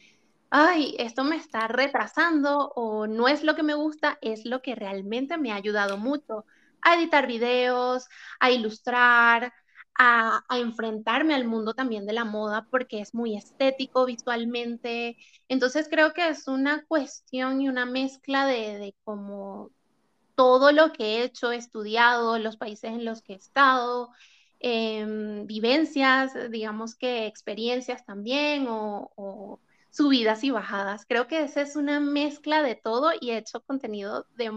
ay, 0.49 0.95
esto 0.99 1.23
me 1.23 1.37
está 1.37 1.67
retrasando 1.67 2.71
o 2.75 3.07
no 3.07 3.27
es 3.27 3.43
lo 3.43 3.55
que 3.55 3.63
me 3.63 3.75
gusta, 3.75 4.17
es 4.21 4.45
lo 4.45 4.61
que 4.61 4.75
realmente 4.75 5.37
me 5.37 5.51
ha 5.51 5.55
ayudado 5.55 5.97
mucho 5.97 6.45
a 6.81 6.95
editar 6.95 7.27
videos, 7.27 8.07
a 8.39 8.51
ilustrar, 8.51 9.53
a, 9.97 10.43
enfrentarme 10.51 11.33
al 11.35 11.45
mundo 11.45 11.73
también 11.73 12.05
de 12.05 12.13
la 12.13 12.25
moda 12.25 12.67
porque 12.69 13.01
es 13.01 13.13
muy 13.13 13.35
estético 13.35 14.05
visualmente. 14.05 15.17
Entonces 15.47 15.87
creo 15.89 16.13
que 16.13 16.29
es 16.29 16.47
una 16.47 16.85
cuestión 16.85 17.61
y 17.61 17.69
una 17.69 17.85
mezcla 17.85 18.45
de, 18.45 18.77
de 18.79 18.95
como 19.03 19.71
todo 20.35 20.71
lo 20.71 20.93
que 20.93 21.17
he 21.17 21.23
hecho, 21.23 21.51
he 21.51 21.57
estudiado, 21.57 22.37
los 22.39 22.57
países 22.57 22.91
en 22.91 23.05
los 23.05 23.21
que 23.23 23.33
he 23.33 23.35
estado, 23.37 24.11
em, 24.59 25.45
vivencias, 25.47 26.33
digamos 26.51 26.95
que 26.95 27.27
experiencias 27.27 28.05
también 28.05 28.67
o, 28.67 29.11
o 29.15 29.59
subidas 29.89 30.43
y 30.43 30.51
bajadas. 30.51 31.05
Creo 31.07 31.27
que 31.27 31.43
esa 31.43 31.61
es 31.61 31.75
una 31.75 31.99
mezcla 31.99 32.61
de 32.61 32.75
todo 32.75 33.11
y 33.19 33.31
he 33.31 33.37
hecho 33.37 33.61
contenido 33.61 34.27
de, 34.35 34.51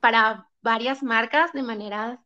para 0.00 0.48
varias 0.62 1.02
marcas 1.02 1.52
de 1.52 1.62
maneras 1.62 2.20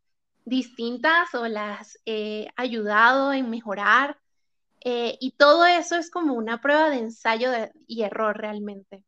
distintas 0.51 1.35
o 1.35 1.49
las 1.49 1.99
he 2.05 2.49
ayudado 2.57 3.33
en 3.33 3.49
mejorar. 3.49 4.19
Eh, 4.83 5.17
y 5.21 5.33
todo 5.33 5.65
eso 5.65 5.97
es 5.97 6.11
como 6.11 6.35
una 6.35 6.61
prueba 6.61 6.91
de 6.91 6.99
ensayo 6.99 7.51
y 7.87 8.03
error 8.03 8.37
realmente. 8.37 9.03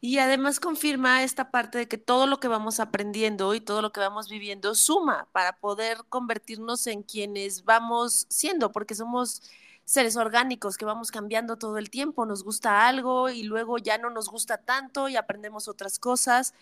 Y 0.00 0.18
además 0.18 0.60
confirma 0.60 1.22
esta 1.22 1.50
parte 1.50 1.78
de 1.78 1.88
que 1.88 1.96
todo 1.96 2.26
lo 2.26 2.38
que 2.38 2.46
vamos 2.46 2.78
aprendiendo 2.78 3.54
y 3.54 3.60
todo 3.60 3.80
lo 3.80 3.90
que 3.90 4.00
vamos 4.00 4.28
viviendo 4.28 4.74
suma 4.74 5.28
para 5.32 5.56
poder 5.56 5.98
convertirnos 6.10 6.86
en 6.86 7.02
quienes 7.02 7.64
vamos 7.64 8.26
siendo, 8.28 8.70
porque 8.70 8.94
somos 8.94 9.42
seres 9.86 10.16
orgánicos 10.16 10.76
que 10.76 10.84
vamos 10.84 11.10
cambiando 11.10 11.56
todo 11.56 11.78
el 11.78 11.88
tiempo, 11.88 12.26
nos 12.26 12.44
gusta 12.44 12.86
algo 12.86 13.30
y 13.30 13.44
luego 13.44 13.78
ya 13.78 13.96
no 13.96 14.10
nos 14.10 14.28
gusta 14.28 14.58
tanto 14.58 15.08
y 15.08 15.16
aprendemos 15.16 15.68
otras 15.68 15.98
cosas. 15.98 16.52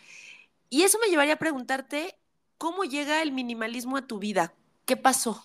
Y 0.70 0.82
eso 0.82 0.98
me 1.00 1.08
llevaría 1.08 1.34
a 1.34 1.38
preguntarte, 1.38 2.16
¿cómo 2.62 2.84
llega 2.84 3.22
el 3.22 3.32
minimalismo 3.32 3.96
a 3.96 4.06
tu 4.06 4.20
vida? 4.20 4.54
¿Qué 4.84 4.96
pasó? 4.96 5.44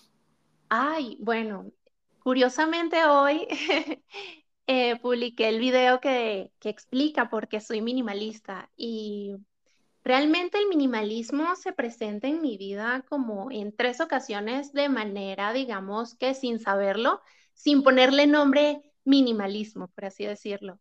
Ay, 0.68 1.16
bueno, 1.18 1.72
curiosamente 2.20 3.04
hoy 3.06 3.48
eh, 4.68 4.94
publiqué 5.00 5.48
el 5.48 5.58
video 5.58 6.00
que, 6.00 6.52
que 6.60 6.68
explica 6.68 7.28
por 7.28 7.48
qué 7.48 7.60
soy 7.60 7.80
minimalista 7.80 8.70
y 8.76 9.34
realmente 10.04 10.58
el 10.58 10.68
minimalismo 10.68 11.56
se 11.56 11.72
presenta 11.72 12.28
en 12.28 12.40
mi 12.40 12.56
vida 12.56 13.04
como 13.08 13.50
en 13.50 13.74
tres 13.74 14.00
ocasiones 14.00 14.72
de 14.72 14.88
manera, 14.88 15.52
digamos 15.52 16.14
que 16.14 16.34
sin 16.34 16.60
saberlo, 16.60 17.20
sin 17.52 17.82
ponerle 17.82 18.28
nombre 18.28 18.92
minimalismo, 19.04 19.88
por 19.88 20.04
así 20.04 20.24
decirlo. 20.24 20.78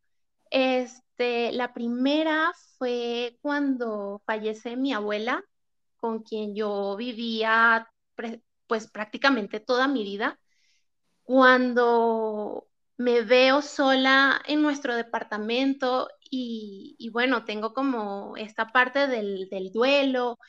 Este, 0.51 1.51
la 1.51 1.74
primera 1.74 2.51
fue 2.77 3.39
cuando 3.41 4.22
fallece 4.27 4.77
mi 4.77 4.94
abuela, 4.94 5.44
con 6.08 6.24
quien 6.24 6.56
yo 6.56 6.96
vivía 6.96 7.86
pues 8.66 8.88
prácticamente 8.88 9.60
toda 9.60 9.90
mi 9.90 10.04
vida. 10.04 10.40
Cuando 11.24 12.70
me 12.96 13.24
veo 13.24 13.62
sola 13.62 14.42
en 14.46 14.62
nuestro 14.62 14.96
departamento 14.96 16.08
y, 16.30 17.10
bueno, 17.12 17.44
tengo 17.44 17.74
como 17.74 18.38
esta 18.38 18.72
parte 18.72 19.08
del, 19.08 19.50
duelo 19.74 20.40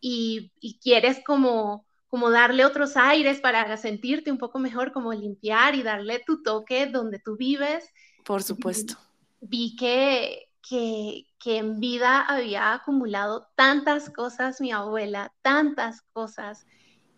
y, 0.00 0.50
y, 0.58 0.80
quieres 0.80 1.22
como, 1.24 1.86
como 2.08 2.30
darle 2.30 2.64
otros 2.64 2.96
aires 2.96 3.40
para 3.40 3.76
sentirte 3.76 4.32
un 4.32 4.38
poco 4.38 4.58
mejor, 4.58 4.92
como 4.92 5.12
limpiar 5.12 5.76
y 5.76 5.84
darle 5.84 6.20
tu 6.26 6.42
toque 6.42 6.86
donde 6.86 7.20
tú 7.20 7.36
vives. 7.36 7.88
Por 8.24 8.42
supuesto 8.42 8.96
vi 9.40 9.76
que, 9.76 10.45
que, 10.68 11.26
en 11.44 11.78
vida 11.78 12.22
había 12.22 12.72
acumulado 12.72 13.48
tantas 13.54 14.10
cosas 14.10 14.60
mi 14.60 14.72
abuela, 14.72 15.32
tantas 15.42 16.02
cosas 16.12 16.66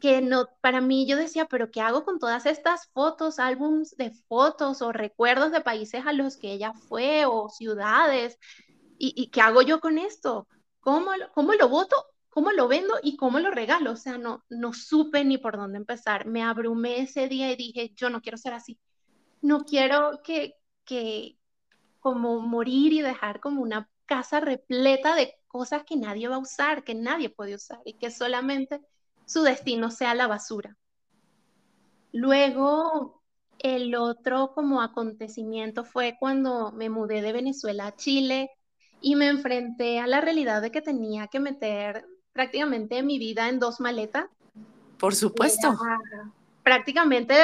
que 0.00 0.20
no, 0.20 0.46
para 0.60 0.80
mí 0.80 1.06
yo 1.06 1.16
decía, 1.16 1.46
pero 1.46 1.70
¿qué 1.70 1.80
hago 1.80 2.04
con 2.04 2.18
todas 2.18 2.46
estas 2.46 2.88
fotos, 2.92 3.38
álbums 3.38 3.96
de 3.96 4.10
fotos 4.28 4.82
o 4.82 4.92
recuerdos 4.92 5.50
de 5.50 5.62
países 5.62 6.06
a 6.06 6.12
los 6.12 6.36
que 6.36 6.52
ella 6.52 6.72
fue 6.72 7.24
o 7.26 7.48
ciudades? 7.48 8.38
¿Y, 8.98 9.14
y 9.16 9.30
qué 9.30 9.40
hago 9.40 9.62
yo 9.62 9.80
con 9.80 9.98
esto? 9.98 10.46
¿Cómo, 10.80 11.12
¿Cómo 11.34 11.54
lo 11.54 11.68
voto? 11.68 11.96
¿Cómo 12.28 12.52
lo 12.52 12.68
vendo 12.68 12.94
y 13.02 13.16
cómo 13.16 13.40
lo 13.40 13.50
regalo? 13.50 13.92
O 13.92 13.96
sea, 13.96 14.18
no, 14.18 14.44
no 14.50 14.72
supe 14.72 15.24
ni 15.24 15.38
por 15.38 15.56
dónde 15.56 15.78
empezar. 15.78 16.26
Me 16.26 16.42
abrumé 16.42 17.00
ese 17.00 17.28
día 17.28 17.50
y 17.50 17.56
dije, 17.56 17.92
yo 17.96 18.10
no 18.10 18.20
quiero 18.20 18.38
ser 18.38 18.52
así. 18.52 18.78
No 19.40 19.64
quiero 19.64 20.20
que, 20.22 20.54
que, 20.84 21.37
como 22.00 22.40
morir 22.40 22.92
y 22.92 23.02
dejar 23.02 23.40
como 23.40 23.62
una 23.62 23.88
casa 24.06 24.40
repleta 24.40 25.14
de 25.14 25.34
cosas 25.46 25.84
que 25.84 25.96
nadie 25.96 26.28
va 26.28 26.36
a 26.36 26.40
usar, 26.40 26.84
que 26.84 26.94
nadie 26.94 27.30
puede 27.30 27.54
usar 27.54 27.80
y 27.84 27.94
que 27.94 28.10
solamente 28.10 28.80
su 29.26 29.42
destino 29.42 29.90
sea 29.90 30.14
la 30.14 30.26
basura. 30.26 30.76
Luego, 32.12 33.22
el 33.58 33.94
otro 33.94 34.52
como 34.54 34.80
acontecimiento 34.80 35.84
fue 35.84 36.16
cuando 36.18 36.72
me 36.72 36.88
mudé 36.88 37.20
de 37.20 37.32
Venezuela 37.32 37.86
a 37.86 37.96
Chile 37.96 38.50
y 39.00 39.16
me 39.16 39.28
enfrenté 39.28 40.00
a 40.00 40.06
la 40.06 40.20
realidad 40.20 40.62
de 40.62 40.70
que 40.70 40.80
tenía 40.80 41.28
que 41.28 41.40
meter 41.40 42.06
prácticamente 42.32 43.02
mi 43.02 43.18
vida 43.18 43.48
en 43.48 43.58
dos 43.58 43.80
maletas. 43.80 44.26
Por 44.98 45.14
supuesto 45.14 45.76
prácticamente 46.68 47.34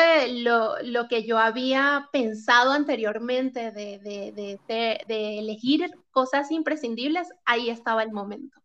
lo, 0.42 0.74
lo, 0.82 1.08
que 1.08 1.24
yo 1.24 1.38
había 1.38 2.10
pensado 2.12 2.72
anteriormente 2.72 3.72
de, 3.72 3.98
de, 3.98 4.60
de, 5.08 5.38
elegir 5.38 5.90
cosas 6.10 6.50
imprescindibles, 6.50 7.28
ahí 7.46 7.70
estaba 7.70 8.02
el 8.02 8.12
momento. 8.12 8.60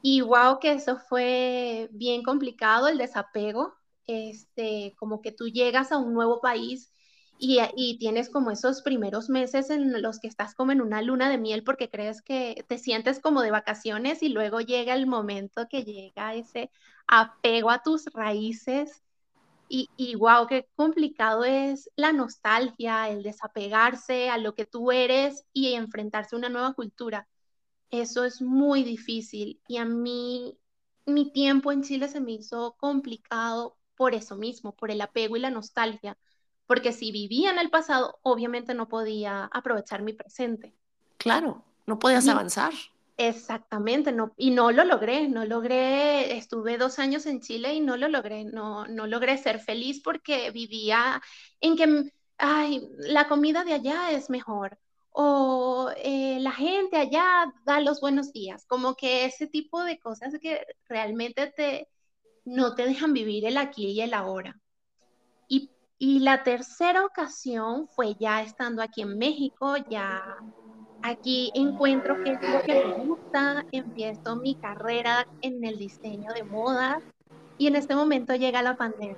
Y 0.00 0.22
wow, 0.22 0.58
que 0.58 0.72
eso 0.72 0.96
fue 0.96 1.90
bien 1.92 2.22
complicado, 2.22 2.88
el 2.88 2.96
desapego, 2.96 3.74
este, 4.06 4.94
como 4.98 5.20
que 5.20 5.32
tú 5.32 5.48
llegas 5.48 5.92
a 5.92 5.98
un 5.98 6.14
nuevo 6.14 6.40
país 6.40 6.90
y, 7.38 7.58
y, 7.76 7.98
tienes 7.98 8.30
como 8.30 8.50
esos 8.50 8.80
primeros 8.80 9.28
meses 9.28 9.68
en 9.68 10.00
los 10.00 10.18
que 10.18 10.28
estás 10.28 10.54
como 10.54 10.72
en 10.72 10.80
una 10.80 11.02
luna 11.02 11.28
de 11.28 11.36
miel 11.36 11.62
porque 11.62 11.90
crees 11.90 12.22
que 12.22 12.64
te 12.68 12.78
sientes 12.78 13.20
como 13.20 13.42
de 13.42 13.50
vacaciones 13.50 14.22
y 14.22 14.30
luego 14.30 14.60
llega 14.62 14.94
el 14.94 15.06
momento 15.06 15.68
que 15.68 15.84
llega 15.84 16.34
ese 16.34 16.70
apego 17.06 17.70
a 17.70 17.82
tus 17.82 18.06
raíces 18.14 19.02
y, 19.68 19.90
y 19.96 20.14
wow, 20.16 20.46
qué 20.46 20.68
complicado 20.76 21.44
es 21.44 21.90
la 21.96 22.12
nostalgia, 22.12 23.08
el 23.08 23.22
desapegarse 23.22 24.30
a 24.30 24.38
lo 24.38 24.54
que 24.54 24.66
tú 24.66 24.92
eres 24.92 25.44
y 25.52 25.74
enfrentarse 25.74 26.34
a 26.34 26.38
una 26.38 26.48
nueva 26.48 26.74
cultura. 26.74 27.28
Eso 27.90 28.24
es 28.24 28.42
muy 28.42 28.82
difícil 28.84 29.60
y 29.66 29.78
a 29.78 29.84
mí 29.84 30.58
mi 31.06 31.30
tiempo 31.32 31.72
en 31.72 31.82
Chile 31.82 32.08
se 32.08 32.20
me 32.20 32.32
hizo 32.32 32.76
complicado 32.78 33.76
por 33.96 34.14
eso 34.14 34.36
mismo, 34.36 34.74
por 34.76 34.90
el 34.90 35.00
apego 35.00 35.36
y 35.36 35.40
la 35.40 35.50
nostalgia, 35.50 36.16
porque 36.66 36.92
si 36.92 37.10
vivía 37.12 37.50
en 37.50 37.58
el 37.58 37.70
pasado, 37.70 38.18
obviamente 38.22 38.74
no 38.74 38.88
podía 38.88 39.46
aprovechar 39.46 40.02
mi 40.02 40.12
presente. 40.12 40.74
Claro, 41.16 41.64
no 41.86 41.98
podías 41.98 42.28
avanzar. 42.28 42.72
Exactamente, 43.20 44.12
no, 44.12 44.32
y 44.36 44.50
no 44.52 44.70
lo 44.70 44.84
logré, 44.84 45.28
no 45.28 45.44
logré, 45.44 46.36
estuve 46.38 46.78
dos 46.78 47.00
años 47.00 47.26
en 47.26 47.40
Chile 47.40 47.74
y 47.74 47.80
no 47.80 47.96
lo 47.96 48.08
logré, 48.08 48.44
no, 48.44 48.86
no 48.86 49.08
logré 49.08 49.36
ser 49.38 49.58
feliz 49.60 50.00
porque 50.04 50.52
vivía 50.52 51.20
en 51.60 51.76
que, 51.76 52.12
ay, 52.38 52.88
la 52.98 53.26
comida 53.28 53.64
de 53.64 53.72
allá 53.74 54.12
es 54.12 54.30
mejor 54.30 54.78
o 55.10 55.90
eh, 55.96 56.38
la 56.40 56.52
gente 56.52 56.96
allá 56.96 57.52
da 57.64 57.80
los 57.80 58.00
buenos 58.00 58.32
días, 58.32 58.64
como 58.66 58.94
que 58.94 59.24
ese 59.24 59.48
tipo 59.48 59.82
de 59.82 59.98
cosas 59.98 60.34
que 60.40 60.64
realmente 60.88 61.48
te, 61.56 61.88
no 62.44 62.74
te 62.76 62.84
dejan 62.86 63.12
vivir 63.12 63.44
el 63.46 63.56
aquí 63.56 63.86
y 63.92 64.00
el 64.02 64.14
ahora. 64.14 64.60
Y 65.48 65.70
Y 65.98 66.20
la 66.20 66.42
tercera 66.44 67.04
ocasión 67.04 67.88
fue 67.88 68.14
ya 68.20 68.42
estando 68.42 68.82
aquí 68.82 69.02
en 69.02 69.18
México, 69.18 69.76
ya 69.90 70.22
aquí 71.08 71.50
encuentro 71.54 72.22
qué 72.22 72.32
es 72.32 72.42
lo 72.42 72.62
que 72.62 72.84
me 72.84 73.04
gusta, 73.04 73.64
empiezo 73.72 74.36
mi 74.36 74.54
carrera 74.54 75.26
en 75.42 75.64
el 75.64 75.78
diseño 75.78 76.32
de 76.32 76.44
moda 76.44 77.00
y 77.56 77.66
en 77.66 77.76
este 77.76 77.94
momento 77.94 78.34
llega 78.34 78.62
la 78.62 78.76
pandemia. 78.76 79.16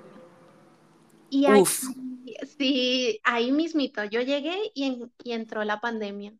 Y 1.29 1.47
ahí, 1.47 1.65
sí, 1.65 3.21
ahí 3.23 3.53
mismito, 3.53 4.03
yo 4.05 4.21
llegué 4.21 4.57
y, 4.75 5.05
y 5.23 5.33
entró 5.33 5.63
la 5.65 5.81
pandemia. 5.81 6.33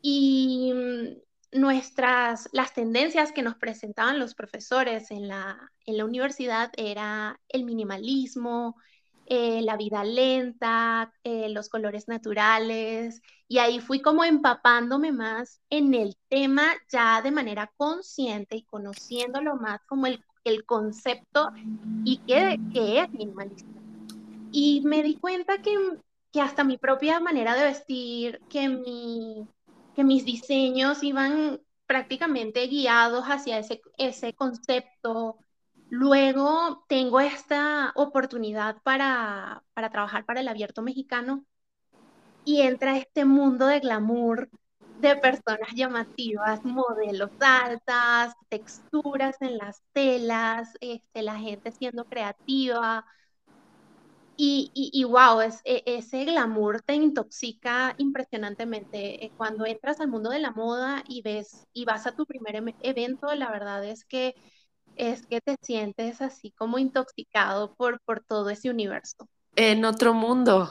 Y 0.00 0.72
mm, 0.74 1.58
nuestras, 1.60 2.48
las 2.52 2.74
tendencias 2.74 3.32
que 3.32 3.42
nos 3.42 3.56
presentaban 3.56 4.18
los 4.18 4.34
profesores 4.34 5.10
en 5.10 5.28
la, 5.28 5.70
en 5.86 5.96
la 5.96 6.04
universidad 6.04 6.72
era 6.76 7.40
el 7.48 7.64
minimalismo, 7.64 8.76
eh, 9.26 9.62
la 9.62 9.76
vida 9.76 10.04
lenta, 10.04 11.12
eh, 11.22 11.48
los 11.48 11.68
colores 11.68 12.08
naturales, 12.08 13.22
y 13.48 13.58
ahí 13.58 13.80
fui 13.80 14.00
como 14.00 14.24
empapándome 14.24 15.12
más 15.12 15.60
en 15.70 15.94
el 15.94 16.16
tema 16.28 16.72
ya 16.90 17.22
de 17.22 17.30
manera 17.30 17.72
consciente 17.76 18.56
y 18.56 18.64
conociéndolo 18.64 19.56
más 19.56 19.80
como 19.86 20.06
el, 20.06 20.24
el 20.44 20.64
concepto 20.64 21.50
y 22.04 22.18
qué, 22.26 22.58
qué 22.72 23.00
es 23.00 23.10
minimalista. 23.10 23.68
Y 24.50 24.82
me 24.84 25.02
di 25.02 25.16
cuenta 25.16 25.60
que, 25.62 25.76
que 26.32 26.40
hasta 26.40 26.64
mi 26.64 26.78
propia 26.78 27.20
manera 27.20 27.54
de 27.54 27.64
vestir, 27.64 28.40
que, 28.48 28.68
mi, 28.68 29.46
que 29.94 30.04
mis 30.04 30.24
diseños 30.24 31.02
iban 31.02 31.60
prácticamente 31.86 32.66
guiados 32.66 33.24
hacia 33.24 33.58
ese, 33.58 33.82
ese 33.98 34.32
concepto, 34.32 35.38
Luego 35.96 36.84
tengo 36.88 37.20
esta 37.20 37.92
oportunidad 37.94 38.82
para, 38.82 39.62
trabajar 39.74 40.24
para 40.24 40.40
el 40.40 40.48
abierto 40.48 40.82
mexicano 40.82 41.44
y 42.44 42.62
entra 42.62 42.98
este 42.98 43.24
mundo 43.24 43.68
de 43.68 43.78
glamour 43.78 44.50
de 45.00 45.14
personas 45.14 45.72
llamativas, 45.72 46.64
modelos 46.64 47.30
altas, 47.38 48.34
texturas 48.48 49.36
en 49.40 49.56
las 49.56 49.84
telas, 49.92 50.76
este, 50.80 51.22
la 51.22 51.36
gente 51.38 51.70
siendo 51.70 52.06
creativa. 52.06 53.06
Y, 54.36 54.72
y, 54.74 55.04
wow, 55.04 55.42
es, 55.42 55.60
e, 55.62 55.84
ese 55.86 56.24
glamour 56.24 56.82
te 56.82 56.94
intoxica 56.94 57.94
impresionantemente. 57.98 59.24
Eh, 59.24 59.30
cuando 59.36 59.64
entras 59.64 60.00
al 60.00 60.08
mundo 60.08 60.30
de 60.30 60.40
la 60.40 60.50
moda 60.50 61.04
y 61.06 61.22
ves 61.22 61.68
y 61.72 61.84
vas 61.84 62.08
a 62.08 62.16
tu 62.16 62.26
primer 62.26 62.74
evento, 62.82 63.32
la 63.36 63.52
verdad 63.52 63.84
es 63.84 64.04
que 64.04 64.34
es 64.96 65.26
que 65.26 65.40
te 65.40 65.56
sientes 65.62 66.20
así 66.20 66.52
como 66.52 66.78
intoxicado 66.78 67.74
por, 67.74 68.00
por 68.00 68.24
todo 68.24 68.50
ese 68.50 68.70
universo. 68.70 69.28
En 69.56 69.84
otro 69.84 70.14
mundo. 70.14 70.70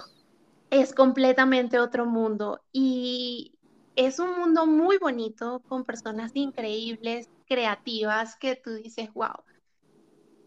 Es 0.70 0.94
completamente 0.94 1.80
otro 1.80 2.06
mundo 2.06 2.62
y 2.72 3.54
es 3.96 4.20
un 4.20 4.38
mundo 4.40 4.66
muy 4.66 4.98
bonito 4.98 5.62
con 5.68 5.86
personas 5.86 6.32
increíbles, 6.36 7.30
creativas, 7.48 8.36
que 8.38 8.56
tú 8.56 8.72
dices, 8.72 9.14
wow. 9.14 9.44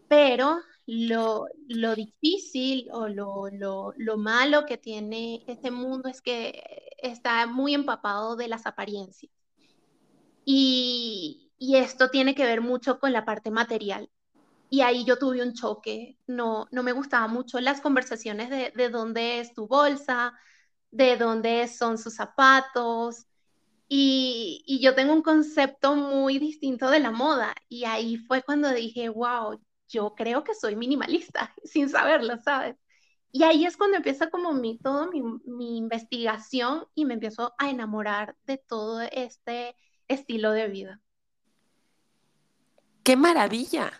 Pero 0.09 0.59
lo, 0.85 1.45
lo 1.67 1.95
difícil 1.95 2.89
o 2.91 3.07
lo, 3.07 3.49
lo, 3.51 3.93
lo 3.97 4.17
malo 4.17 4.65
que 4.65 4.77
tiene 4.77 5.43
este 5.47 5.71
mundo 5.71 6.09
es 6.09 6.21
que 6.21 6.61
está 6.97 7.45
muy 7.47 7.73
empapado 7.73 8.35
de 8.35 8.47
las 8.47 8.65
apariencias. 8.65 9.31
Y, 10.45 11.46
y 11.57 11.77
esto 11.77 12.09
tiene 12.09 12.35
que 12.35 12.45
ver 12.45 12.61
mucho 12.61 12.99
con 12.99 13.13
la 13.13 13.25
parte 13.25 13.51
material. 13.51 14.09
Y 14.69 14.81
ahí 14.81 15.05
yo 15.05 15.17
tuve 15.17 15.41
un 15.41 15.53
choque, 15.53 16.17
no, 16.27 16.67
no 16.71 16.83
me 16.83 16.91
gustaban 16.91 17.31
mucho 17.31 17.59
las 17.59 17.81
conversaciones 17.81 18.49
de, 18.49 18.73
de 18.75 18.89
dónde 18.89 19.39
es 19.39 19.53
tu 19.53 19.67
bolsa, 19.67 20.33
de 20.91 21.17
dónde 21.17 21.67
son 21.67 21.97
sus 21.97 22.15
zapatos. 22.15 23.27
Y, 23.89 24.79
yo 24.81 24.95
tengo 24.95 25.13
un 25.13 25.21
concepto 25.21 25.95
muy 25.95 26.39
distinto 26.39 26.89
de 26.89 26.99
la 26.99 27.11
moda. 27.11 27.55
Y 27.69 27.85
ahí 27.85 28.17
fue 28.17 28.43
cuando 28.43 28.69
dije, 28.71 29.09
wow, 29.09 29.59
yo 29.87 30.15
creo 30.15 30.43
que 30.43 30.55
soy 30.55 30.75
minimalista, 30.75 31.53
sin 31.63 31.89
saberlo, 31.89 32.37
¿sabes? 32.43 32.75
Y 33.31 33.43
ahí 33.43 33.65
es 33.65 33.77
cuando 33.77 33.97
empieza 33.97 34.29
como 34.29 34.53
mi, 34.53 34.77
todo 34.79 35.09
mi, 35.11 35.21
mi 35.45 35.77
investigación 35.77 36.87
y 36.95 37.05
me 37.05 37.15
empiezo 37.15 37.53
a 37.57 37.69
enamorar 37.69 38.35
de 38.45 38.57
todo 38.57 39.01
este 39.01 39.75
estilo 40.07 40.51
de 40.51 40.67
vida. 40.69 41.01
¡Qué 43.07 43.15
maravilla! 43.15 43.93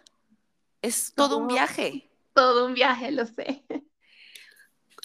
Es 0.81 1.13
todo 1.15 1.37
un 1.37 1.47
viaje. 1.47 2.09
Todo 2.33 2.65
un 2.65 2.73
viaje, 2.73 3.09
lo 3.13 3.25
sé. 3.25 3.63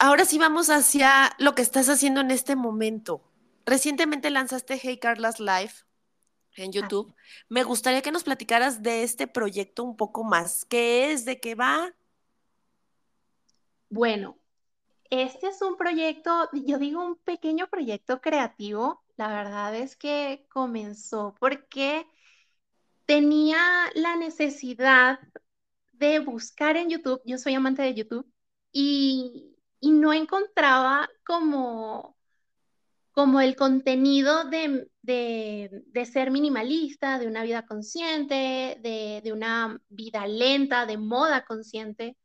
Ahora 0.00 0.24
sí 0.24 0.38
vamos 0.38 0.70
hacia 0.70 1.30
lo 1.38 1.54
que 1.54 1.62
estás 1.62 1.88
haciendo 1.88 2.20
en 2.20 2.32
este 2.32 2.56
momento. 2.56 3.22
Recientemente 3.64 4.30
lanzaste 4.30 4.80
Hey 4.82 4.98
Carlas 4.98 5.38
Live 5.38 5.72
en 6.56 6.72
YouTube. 6.72 7.14
Me 7.48 7.62
gustaría 7.62 8.02
que 8.02 8.10
nos 8.10 8.24
platicaras 8.24 8.82
de 8.82 9.04
este 9.04 9.28
proyecto 9.28 9.84
un 9.84 9.96
poco 9.96 10.24
más. 10.24 10.64
¿Qué 10.64 11.12
es? 11.12 11.24
¿De 11.24 11.38
qué 11.38 11.54
va? 11.54 11.94
Bueno, 13.88 14.36
este 15.10 15.46
es 15.46 15.62
un 15.62 15.76
proyecto, 15.76 16.48
yo 16.52 16.78
digo 16.78 17.06
un 17.06 17.14
pequeño 17.18 17.68
proyecto 17.68 18.20
creativo. 18.20 19.04
La 19.16 19.28
verdad 19.28 19.76
es 19.76 19.94
que 19.94 20.44
comenzó 20.50 21.36
porque 21.38 22.04
tenía 23.06 23.58
la 23.94 24.16
necesidad 24.16 25.18
de 25.92 26.18
buscar 26.18 26.76
en 26.76 26.90
YouTube, 26.90 27.20
yo 27.24 27.38
soy 27.38 27.54
amante 27.54 27.82
de 27.82 27.94
YouTube, 27.94 28.26
y, 28.72 29.48
no 29.82 30.12
encontraba 30.12 31.08
como, 31.26 32.16
como 33.12 33.40
el 33.40 33.56
contenido 33.56 34.44
de, 34.44 34.88
ser 36.12 36.30
minimalista, 36.30 37.18
de 37.18 37.26
una 37.26 37.42
vida 37.42 37.66
consciente, 37.66 38.78
de, 38.80 39.20
de 39.22 39.32
una 39.32 39.80
vida 39.88 40.26
lenta, 40.26 40.86
de 40.86 40.98
moda 40.98 41.44
consciente, 41.44 42.16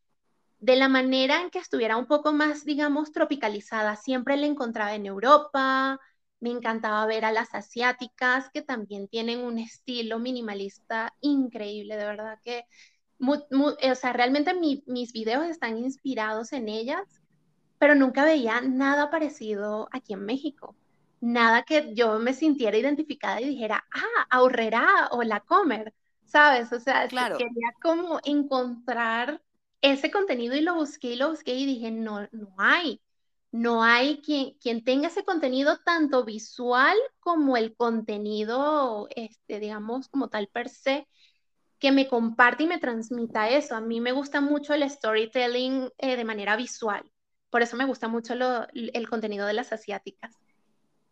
de 0.59 0.75
la 0.75 0.87
manera 0.87 1.41
en 1.41 1.49
que 1.49 1.59
estuviera 1.59 1.97
un 1.97 2.07
poco 2.07 2.33
más, 2.33 2.65
digamos, 2.65 3.11
tropicalizada. 3.11 3.95
Siempre 3.95 4.37
la 4.37 4.47
encontraba 4.47 4.95
en 4.95 5.05
Europa, 5.05 5.99
me 6.39 6.51
encantaba 6.51 7.05
ver 7.05 7.25
a 7.25 7.31
las 7.31 7.53
asiáticas 7.55 8.49
que 8.53 8.61
también 8.61 9.07
tienen 9.07 9.39
un 9.39 9.57
estilo 9.57 10.19
minimalista 10.19 11.13
increíble, 11.21 11.97
de 11.97 12.05
verdad 12.05 12.39
que, 12.43 12.65
o 13.19 13.95
sea, 13.95 14.13
realmente 14.13 14.53
mis 14.53 15.13
videos 15.13 15.45
están 15.47 15.77
inspirados 15.77 16.53
en 16.53 16.69
ellas, 16.69 17.03
pero 17.79 17.95
nunca 17.95 18.23
veía 18.23 18.61
nada 18.61 19.09
parecido 19.09 19.87
aquí 19.91 20.13
en 20.13 20.25
México. 20.25 20.75
Nada 21.19 21.63
que 21.63 21.95
yo 21.95 22.19
me 22.19 22.33
sintiera 22.33 22.77
identificada 22.77 23.41
y 23.41 23.49
dijera, 23.49 23.85
ah, 23.91 24.27
ahorrará 24.29 25.07
o 25.11 25.23
la 25.23 25.39
comer, 25.39 25.93
¿sabes? 26.25 26.71
O 26.71 26.79
sea, 26.79 27.07
claro. 27.07 27.37
quería 27.37 27.73
como 27.81 28.19
encontrar 28.23 29.41
ese 29.81 30.11
contenido 30.11 30.55
y 30.55 30.61
lo 30.61 30.75
busqué 30.75 31.13
y 31.13 31.15
lo 31.15 31.29
busqué 31.29 31.55
y 31.55 31.65
dije, 31.65 31.89
no, 31.89 32.27
no 32.31 32.53
hay 32.57 33.01
no 33.57 33.83
hay 33.83 34.21
quien, 34.21 34.53
quien 34.59 34.83
tenga 34.83 35.07
ese 35.07 35.23
contenido 35.23 35.79
tanto 35.83 36.23
visual 36.23 36.95
como 37.19 37.57
el 37.57 37.75
contenido, 37.75 39.07
este, 39.15 39.59
digamos, 39.59 40.09
como 40.09 40.29
tal 40.29 40.47
per 40.47 40.69
se, 40.69 41.07
que 41.79 41.91
me 41.91 42.07
comparte 42.07 42.63
y 42.63 42.67
me 42.67 42.79
transmita 42.79 43.49
eso. 43.49 43.75
A 43.75 43.81
mí 43.81 43.99
me 43.99 44.11
gusta 44.11 44.41
mucho 44.41 44.73
el 44.73 44.87
storytelling 44.87 45.89
eh, 45.97 46.15
de 46.15 46.23
manera 46.23 46.55
visual, 46.55 47.11
por 47.49 47.61
eso 47.63 47.77
me 47.77 47.85
gusta 47.85 48.07
mucho 48.07 48.35
el 48.73 49.09
contenido 49.09 49.47
de 49.47 49.53
las 49.53 49.73
asiáticas. 49.73 50.35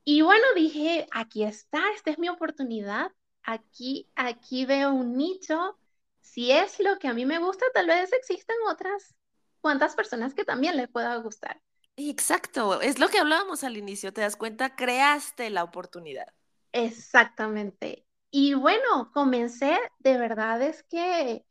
Y 0.03 0.21
bueno, 0.21 0.45
dije, 0.55 1.07
aquí 1.11 1.43
está, 1.43 1.81
esta 1.95 2.11
es 2.11 2.19
mi 2.19 2.29
oportunidad, 2.29 3.11
aquí, 3.41 4.07
aquí 4.15 4.65
veo 4.65 4.93
un 4.93 5.17
nicho, 5.17 5.79
si 6.21 6.51
es 6.51 6.79
lo 6.79 6.99
que 6.99 7.07
a 7.07 7.13
mí 7.13 7.25
me 7.25 7.39
gusta, 7.39 7.65
tal 7.73 7.87
vez 7.87 8.13
existan 8.13 8.57
otras 8.69 9.15
cuantas 9.61 9.95
personas 9.95 10.35
que 10.35 10.45
también 10.45 10.77
les 10.77 10.89
pueda 10.89 11.15
gustar. 11.15 11.59
Exacto, 11.97 12.81
es 12.81 12.99
lo 12.99 13.07
que 13.07 13.19
hablábamos 13.19 13.63
al 13.63 13.77
inicio, 13.77 14.11
te 14.11 14.21
das 14.21 14.35
cuenta, 14.35 14.75
creaste 14.75 15.49
la 15.49 15.63
oportunidad. 15.63 16.27
Exactamente. 16.73 18.05
Y 18.31 18.53
bueno, 18.53 19.11
comencé, 19.13 19.77
de 19.99 20.17
verdad 20.17 20.61
es 20.61 20.83
que 20.83 21.45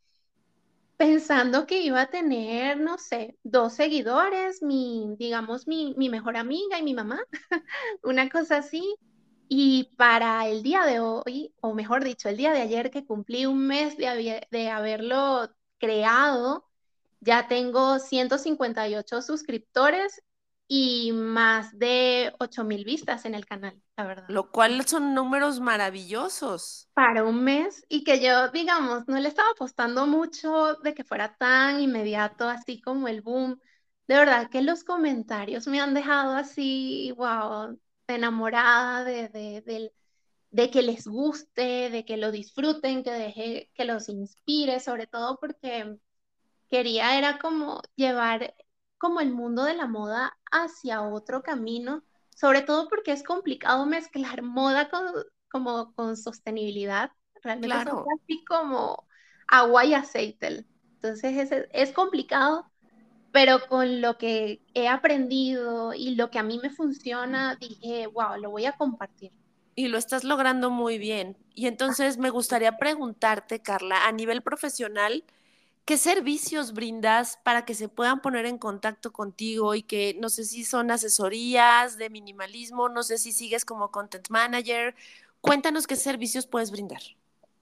pensando 0.99 1.67
que 1.67 1.81
iba 1.81 2.03
a 2.03 2.11
tener, 2.11 2.79
no 2.79 2.99
sé, 2.99 3.39
dos 3.43 3.73
seguidores, 3.73 4.63
mi, 4.63 5.15
digamos, 5.19 5.67
mi, 5.67 5.95
mejor 5.97 6.37
amiga 6.37 6.79
y 6.79 6.83
mi 6.83 6.93
mamá, 6.93 7.21
una 8.03 8.29
cosa 8.29 8.59
así. 8.59 8.97
Y 9.49 9.93
para 9.97 10.47
el 10.47 10.63
día 10.63 10.85
de 10.85 11.01
hoy, 11.01 11.55
o 11.61 11.75
mejor 11.75 12.05
dicho, 12.05 12.29
el 12.29 12.37
día 12.37 12.53
de 12.53 12.61
ayer 12.61 12.91
que 12.91 13.07
cumplí 13.07 13.47
un 13.47 13.67
mes 13.67 13.97
de, 13.97 14.47
de 14.51 14.71
haberlo 14.71 15.51
creado, 15.79 16.67
ya 17.21 17.49
tengo 17.49 17.99
158 17.99 19.23
suscriptores 19.23 20.23
y 20.67 21.13
más 21.13 21.79
de 21.79 22.33
8000 22.39 22.85
vistas 22.85 23.25
en 23.25 23.35
el 23.35 23.47
canal, 23.47 23.81
la 23.97 24.07
verdad. 24.07 24.25
Lo 24.29 24.51
cual 24.51 24.87
son 24.87 25.15
números 25.15 25.61
maravillosos. 25.61 26.89
Para 26.95 27.25
un 27.25 27.45
mes 27.45 27.85
y 27.89 28.05
que 28.05 28.21
yo, 28.21 28.49
digamos, 28.49 29.07
no 29.07 29.19
le 29.19 29.29
estaba 29.29 29.51
apostando 29.51 30.07
mucho 30.07 30.75
de 30.83 30.95
que 30.95 31.05
fuera 31.05 31.35
tan 31.37 31.81
inmediato, 31.81 32.49
así 32.49 32.81
como 32.81 33.09
el 33.09 33.21
boom. 33.21 33.61
De 34.07 34.17
verdad 34.17 34.49
que 34.51 34.63
los 34.63 34.85
comentarios 34.85 35.67
me 35.67 35.81
han 35.81 35.95
dejado 35.95 36.35
así, 36.37 37.13
wow, 37.17 37.79
enamorada 38.07 39.05
de, 39.05 39.29
de, 39.29 39.93
de, 40.51 40.71
que 40.71 40.83
les 40.83 41.07
guste, 41.07 41.91
de 41.91 42.05
que 42.05 42.17
lo 42.17 42.31
disfruten, 42.31 43.03
que 43.03 43.11
deje, 43.11 43.71
que 43.75 43.85
los 43.85 44.09
inspire, 44.09 44.81
sobre 44.81 45.07
todo 45.07 45.39
porque 45.41 45.97
quería 46.71 47.19
era 47.19 47.39
como 47.39 47.81
llevar 47.97 48.55
como 48.99 49.21
el 49.21 49.33
mundo 49.33 49.65
de 49.65 49.75
la 49.75 49.87
moda 49.87 50.37
hacia 50.51 51.03
otro 51.03 51.43
camino, 51.43 52.05
sobre 52.35 52.63
todo 52.63 52.89
porque 52.89 53.13
es 53.13 53.23
complicado 53.23 53.87
mezclar 53.87 54.43
moda 54.43 54.89
con, 54.89 55.07
como 55.51 55.95
con 55.95 56.17
sostenibilidad. 56.17 57.11
Realmente 57.43 57.77
es 57.77 57.87
así 57.87 58.45
como 58.45 59.07
agua 59.47 59.85
y 59.85 59.95
aceite. 59.95 60.67
Entonces 60.95 61.53
es, 61.53 61.67
es 61.73 61.93
complicado, 61.93 62.71
pero 63.33 63.67
con 63.69 64.01
lo 64.01 64.17
que 64.17 64.63
he 64.75 64.89
aprendido 64.89 65.93
y 65.93 66.15
lo 66.15 66.31
que 66.31 66.39
a 66.39 66.43
mí 66.43 66.59
me 66.63 66.71
funciona, 66.71 67.57
dije, 67.57 68.07
wow, 68.07 68.41
lo 68.41 68.51
voy 68.51 68.65
a 68.65 68.73
compartir. 68.73 69.33
Y 69.75 69.89
lo 69.89 69.99
estás 69.99 70.25
logrando 70.25 70.71
muy 70.71 70.99
bien. 70.99 71.37
Y 71.53 71.67
entonces 71.67 72.17
me 72.17 72.31
gustaría 72.31 72.79
preguntarte, 72.79 73.61
Carla, 73.61 74.07
a 74.07 74.13
nivel 74.13 74.41
profesional, 74.43 75.25
¿qué 75.85 75.99
servicios 75.99 76.73
brindas 76.73 77.39
para 77.45 77.65
que 77.65 77.75
se 77.75 77.89
puedan 77.89 78.21
poner 78.21 78.47
en 78.47 78.59
contacto 78.59 79.13
contigo 79.13 79.75
y 79.75 79.83
que 79.83 80.17
no 80.21 80.29
sé 80.29 80.45
si 80.45 80.65
son 80.65 80.91
asesorías 80.91 81.99
de 81.99 82.11
minimalismo, 82.11 82.89
no 82.89 83.03
sé 83.03 83.19
si 83.19 83.33
sigues 83.33 83.65
como 83.65 83.91
content 83.91 84.29
manager? 84.31 84.95
Cuéntanos 85.41 85.87
qué 85.87 85.97
servicios 85.97 86.47
puedes 86.47 86.71
brindar. 86.71 87.03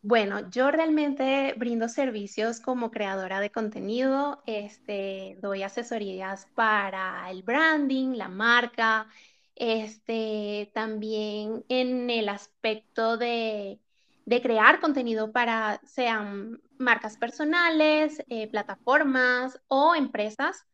Bueno, 0.04 0.50
yo 0.50 0.70
realmente 0.72 1.54
brindo 1.56 1.88
servicios 1.88 2.58
como 2.58 2.90
creadora 2.90 3.38
de 3.38 3.50
contenido, 3.50 4.42
este, 4.46 5.38
doy 5.40 5.62
asesorías 5.62 6.48
para 6.56 7.30
el 7.30 7.44
branding, 7.44 8.16
la 8.16 8.26
marca, 8.26 9.06
este, 9.54 10.72
también 10.74 11.64
en 11.68 12.10
el 12.10 12.28
aspecto 12.28 13.16
de, 13.16 13.78
crear 14.26 14.80
contenido 14.80 15.30
para 15.30 15.80
sean 15.84 16.60
marcas 16.82 17.16
personales, 17.16 18.22
eh, 18.28 18.48
plataformas 18.48 19.60
o 19.68 19.94
empresas. 19.94 20.66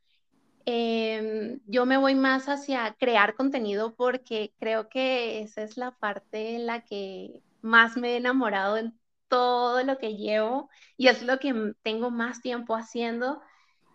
Em, 0.64 1.60
yo 1.66 1.86
me 1.86 1.96
voy 1.96 2.14
más 2.14 2.48
hacia 2.48 2.94
crear 2.98 3.34
contenido 3.34 3.94
porque 3.94 4.52
creo 4.58 4.88
que 4.88 5.40
esa 5.42 5.62
es 5.62 5.76
la 5.76 5.92
parte 5.92 6.56
en 6.56 6.66
la 6.66 6.84
que 6.84 7.40
más 7.62 7.96
me 7.96 8.12
he 8.12 8.16
enamorado 8.16 8.76
en 8.76 8.98
todo 9.28 9.82
lo 9.84 9.98
que 9.98 10.16
llevo 10.16 10.68
y 10.96 11.08
es 11.08 11.22
lo 11.22 11.38
que 11.38 11.74
tengo 11.82 12.10
más 12.10 12.40
tiempo 12.42 12.74
haciendo 12.76 13.40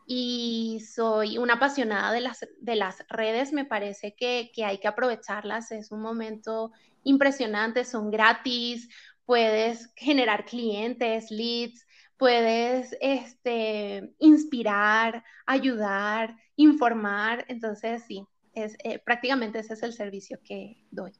y 0.05 0.81
soy 0.81 1.37
una 1.37 1.55
apasionada 1.55 2.11
de 2.11 2.21
las, 2.21 2.45
de 2.59 2.75
las 2.75 3.05
redes, 3.07 3.53
me 3.53 3.65
parece 3.65 4.15
que, 4.15 4.51
que 4.53 4.65
hay 4.65 4.79
que 4.79 4.87
aprovecharlas, 4.87 5.71
es 5.71 5.91
un 5.91 6.01
momento 6.01 6.71
impresionante, 7.03 7.85
son 7.85 8.11
gratis, 8.11 8.89
puedes 9.25 9.93
generar 9.95 10.45
clientes, 10.45 11.31
leads, 11.31 11.85
puedes 12.17 12.95
este, 13.01 14.13
inspirar, 14.19 15.23
ayudar, 15.45 16.35
informar, 16.55 17.45
entonces 17.47 18.03
sí, 18.07 18.25
es, 18.53 18.75
eh, 18.83 18.99
prácticamente 18.99 19.59
ese 19.59 19.73
es 19.73 19.83
el 19.83 19.93
servicio 19.93 20.39
que 20.43 20.83
doy. 20.91 21.11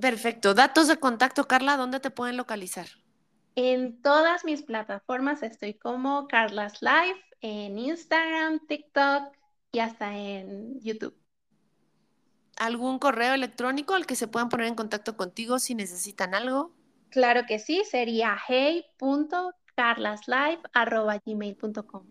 Perfecto. 0.00 0.54
Datos 0.54 0.88
de 0.88 0.96
contacto, 0.98 1.46
Carla, 1.46 1.76
¿dónde 1.76 2.00
te 2.00 2.10
pueden 2.10 2.36
localizar? 2.36 2.86
En 3.56 4.00
todas 4.02 4.44
mis 4.44 4.62
plataformas 4.62 5.42
estoy 5.42 5.74
como 5.74 6.28
Carlas 6.28 6.80
Live, 6.80 7.20
en 7.40 7.78
Instagram, 7.78 8.66
TikTok 8.66 9.36
y 9.72 9.80
hasta 9.80 10.16
en 10.16 10.80
YouTube. 10.80 11.16
¿Algún 12.56 12.98
correo 12.98 13.34
electrónico 13.34 13.94
al 13.94 14.06
que 14.06 14.16
se 14.16 14.28
puedan 14.28 14.48
poner 14.48 14.66
en 14.66 14.74
contacto 14.74 15.16
contigo 15.16 15.58
si 15.58 15.74
necesitan 15.74 16.34
algo? 16.34 16.74
Claro 17.10 17.42
que 17.46 17.58
sí, 17.58 17.82
sería 17.84 18.36
hey.carlaslive.gmail.com. 19.78 22.06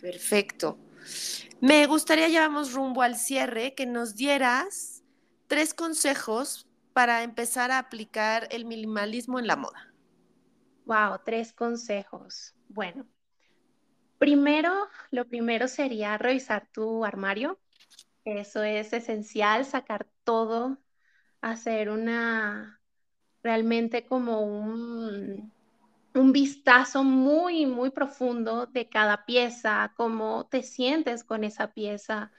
Perfecto. 0.00 0.78
Me 1.60 1.86
gustaría, 1.86 2.28
llevamos 2.28 2.72
rumbo 2.72 3.02
al 3.02 3.16
cierre, 3.16 3.74
que 3.74 3.86
nos 3.86 4.14
dieras 4.14 5.02
tres 5.46 5.74
consejos 5.74 6.68
para 6.92 7.22
empezar 7.22 7.70
a 7.70 7.78
aplicar 7.78 8.48
el 8.50 8.64
minimalismo 8.64 9.38
en 9.38 9.46
la 9.46 9.56
moda. 9.56 9.92
Wow, 10.84 11.20
tres 11.24 11.52
consejos. 11.52 12.54
Bueno, 12.68 13.06
primero, 14.18 14.88
lo 15.10 15.26
primero 15.26 15.68
sería 15.68 16.18
revisar 16.18 16.68
tu 16.72 17.04
armario. 17.04 17.58
Eso 18.24 18.62
es 18.62 18.92
esencial, 18.92 19.64
sacar 19.64 20.08
todo, 20.24 20.78
hacer 21.40 21.90
una, 21.90 22.80
realmente 23.42 24.04
como 24.04 24.42
un, 24.42 25.52
un 26.18 26.32
vistazo 26.32 27.04
muy, 27.04 27.64
muy 27.66 27.90
profundo 27.90 28.66
de 28.66 28.88
cada 28.88 29.24
pieza, 29.24 29.92
cómo 29.96 30.48
te 30.50 30.62
sientes 30.62 31.22
con 31.22 31.44
esa 31.44 31.72
pieza, 31.72 32.32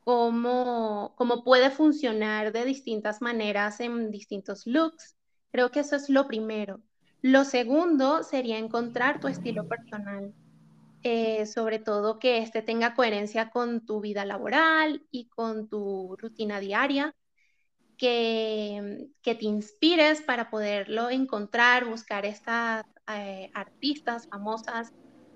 cómo, 0.00 1.14
cómo 1.16 1.44
puede 1.44 1.70
funcionar 1.70 2.52
de 2.52 2.64
distintas 2.64 3.22
maneras 3.22 3.78
en 3.80 4.10
distintos 4.10 4.66
looks. 4.66 5.16
Creo 5.52 5.70
que 5.70 5.80
eso 5.80 5.94
es 5.94 6.10
lo 6.10 6.26
primero. 6.26 6.80
Lo 7.22 7.44
segundo 7.44 8.24
sería 8.24 8.58
encontrar 8.58 9.20
tu 9.20 9.28
estilo 9.28 9.68
personal, 9.68 10.34
eh, 11.04 11.46
sobre 11.46 11.78
todo 11.78 12.18
que 12.18 12.38
este 12.38 12.62
tenga 12.62 12.94
coherencia 12.94 13.50
con 13.50 13.86
tu 13.86 14.00
vida 14.00 14.24
laboral 14.24 15.06
y 15.12 15.28
con 15.28 15.68
tu 15.68 16.16
rutina 16.18 16.58
diaria, 16.58 17.14
que, 17.96 19.06
que 19.22 19.36
te 19.36 19.44
inspires 19.44 20.20
para 20.20 20.50
poderlo 20.50 21.10
encontrar, 21.10 21.84
buscar 21.84 22.26
estas 22.26 22.84
eh, 23.08 23.50
artistas 23.54 24.26
famosas 24.28 24.90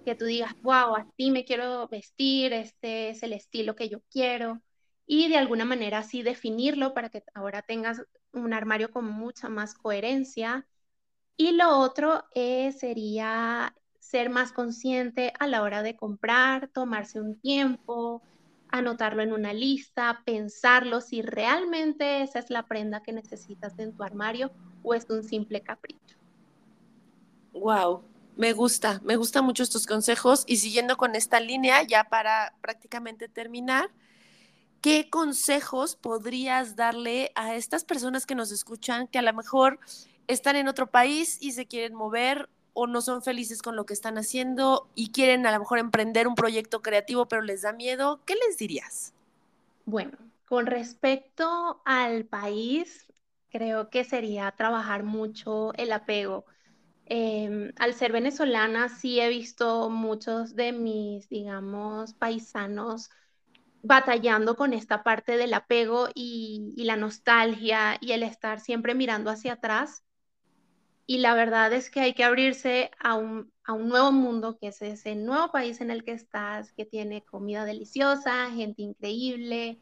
que 0.05 0.15
tú 0.15 0.25
digas, 0.27 0.53
wow, 0.63 0.97
así 0.97 1.31
me 1.31 1.45
quiero 1.45 1.89
vestir, 1.89 2.53
este 2.53 3.11
es 3.11 3.23
el 3.23 3.33
estilo 3.35 3.77
que 3.77 3.89
yo 3.89 4.01
quiero, 4.11 4.63
y 5.07 5.29
de 5.29 5.39
alguna 5.39 5.65
manera 5.65 5.99
así 5.99 6.23
definirlo 6.23 6.95
para 6.95 7.11
que 7.11 7.23
ahora 7.35 7.63
tengas 7.63 8.03
un 8.33 8.53
armario 8.55 8.91
con 8.91 9.07
mucha 9.07 9.49
más 9.49 9.75
coherencia 9.75 10.67
y 11.37 11.53
lo 11.53 11.79
otro 11.79 12.25
eh, 12.35 12.73
sería 12.73 13.75
ser 14.01 14.31
más 14.31 14.53
consciente 14.53 15.33
a 15.39 15.47
la 15.47 15.63
hora 15.63 15.83
de 15.83 15.97
comprar, 15.97 16.69
tomarse 16.69 17.21
un 17.21 17.41
tiempo, 17.41 18.25
anotarlo 18.69 19.23
en 19.23 19.33
una 19.33 19.53
lista, 19.55 20.23
pensarlo 20.27 21.01
si 21.01 21.23
realmente 21.23 22.23
esa 22.23 22.41
es 22.41 22.51
la 22.51 22.67
prenda 22.67 23.03
que 23.03 23.13
necesitas 23.13 23.79
en 23.79 23.95
tu 23.95 24.03
armario 24.03 24.53
o 24.83 24.95
es 24.95 25.07
un 25.11 25.23
simple 25.25 25.63
capricho. 25.63 26.18
Wow, 27.61 28.03
me 28.37 28.53
gusta, 28.53 29.01
me 29.05 29.17
gustan 29.17 29.45
mucho 29.45 29.63
estos 29.63 29.87
consejos 29.87 30.45
y 30.47 30.59
siguiendo 30.59 30.97
con 30.97 31.15
esta 31.17 31.41
línea, 31.41 31.83
ya 31.83 32.05
para 32.05 32.55
prácticamente 32.61 33.29
terminar, 33.29 33.91
¿qué 34.81 35.11
consejos 35.11 35.97
podrías 35.97 36.77
darle 36.77 37.33
a 37.35 37.55
estas 37.57 37.85
personas 37.85 38.27
que 38.27 38.35
nos 38.37 38.53
escuchan 38.53 39.09
que 39.09 39.19
a 39.19 39.23
lo 39.23 39.33
mejor 39.35 39.81
están 40.29 40.57
en 40.57 40.69
otro 40.69 40.91
país 40.91 41.39
y 41.41 41.53
se 41.53 41.67
quieren 41.67 41.95
mover 41.95 42.49
o 42.75 42.87
no 42.87 43.01
son 43.03 43.23
felices 43.23 43.63
con 43.63 43.77
lo 43.77 43.87
que 43.87 43.95
están 43.95 44.19
haciendo 44.19 44.89
y 44.95 45.11
quieren 45.11 45.47
a 45.47 45.53
lo 45.53 45.61
mejor 45.61 45.79
emprender 45.79 46.29
un 46.29 46.37
proyecto 46.37 46.83
creativo, 46.83 47.29
pero 47.29 47.43
les 47.43 47.63
da 47.63 47.73
miedo, 47.73 48.21
¿qué 48.27 48.35
les 48.47 48.59
dirías? 48.59 49.15
Bueno, 49.85 50.19
con 50.45 50.67
respecto 50.67 51.83
al 51.85 52.27
país, 52.27 53.07
creo 53.51 53.91
que 53.91 54.05
sería 54.05 54.53
trabajar 54.53 55.03
mucho 55.03 55.73
el 55.75 55.93
apego. 55.93 56.47
Em, 57.11 57.73
al 57.77 57.95
ser 57.95 58.13
venezolana, 58.13 58.89
sí 58.89 59.19
he 59.21 59.29
visto 59.29 59.89
muchos 59.91 60.55
de 60.55 60.73
mis, 60.73 61.29
digamos, 61.29 62.15
paisanos 62.15 63.11
batallando 63.83 64.57
con 64.57 64.75
esta 64.75 65.03
parte 65.03 65.37
del 65.37 65.55
apego 65.55 66.09
y, 66.15 66.75
y 66.77 66.85
la 66.85 66.97
nostalgia 66.97 67.97
y 68.01 68.13
el 68.13 68.23
estar 68.23 68.61
siempre 68.61 68.95
mirando 68.95 69.31
hacia 69.31 69.55
atrás. 69.55 70.05
Y 71.11 71.19
la 71.19 71.33
verdad 71.33 71.73
es 71.73 71.89
que 71.91 72.01
hay 72.01 72.13
que 72.13 72.23
abrirse 72.23 72.91
a 73.01 73.15
un, 73.15 73.51
nuevo 73.67 74.13
mundo, 74.13 74.59
que 74.59 74.69
es 74.69 74.83
ese 74.83 75.15
nuevo 75.15 75.51
país 75.51 75.81
en 75.81 75.91
el 75.91 76.05
que 76.05 76.13
estás, 76.13 76.73
que 76.75 76.85
tiene 76.85 77.25
comida 77.25 77.65
deliciosa, 77.65 78.51
gente 78.51 78.83
increíble 78.83 79.79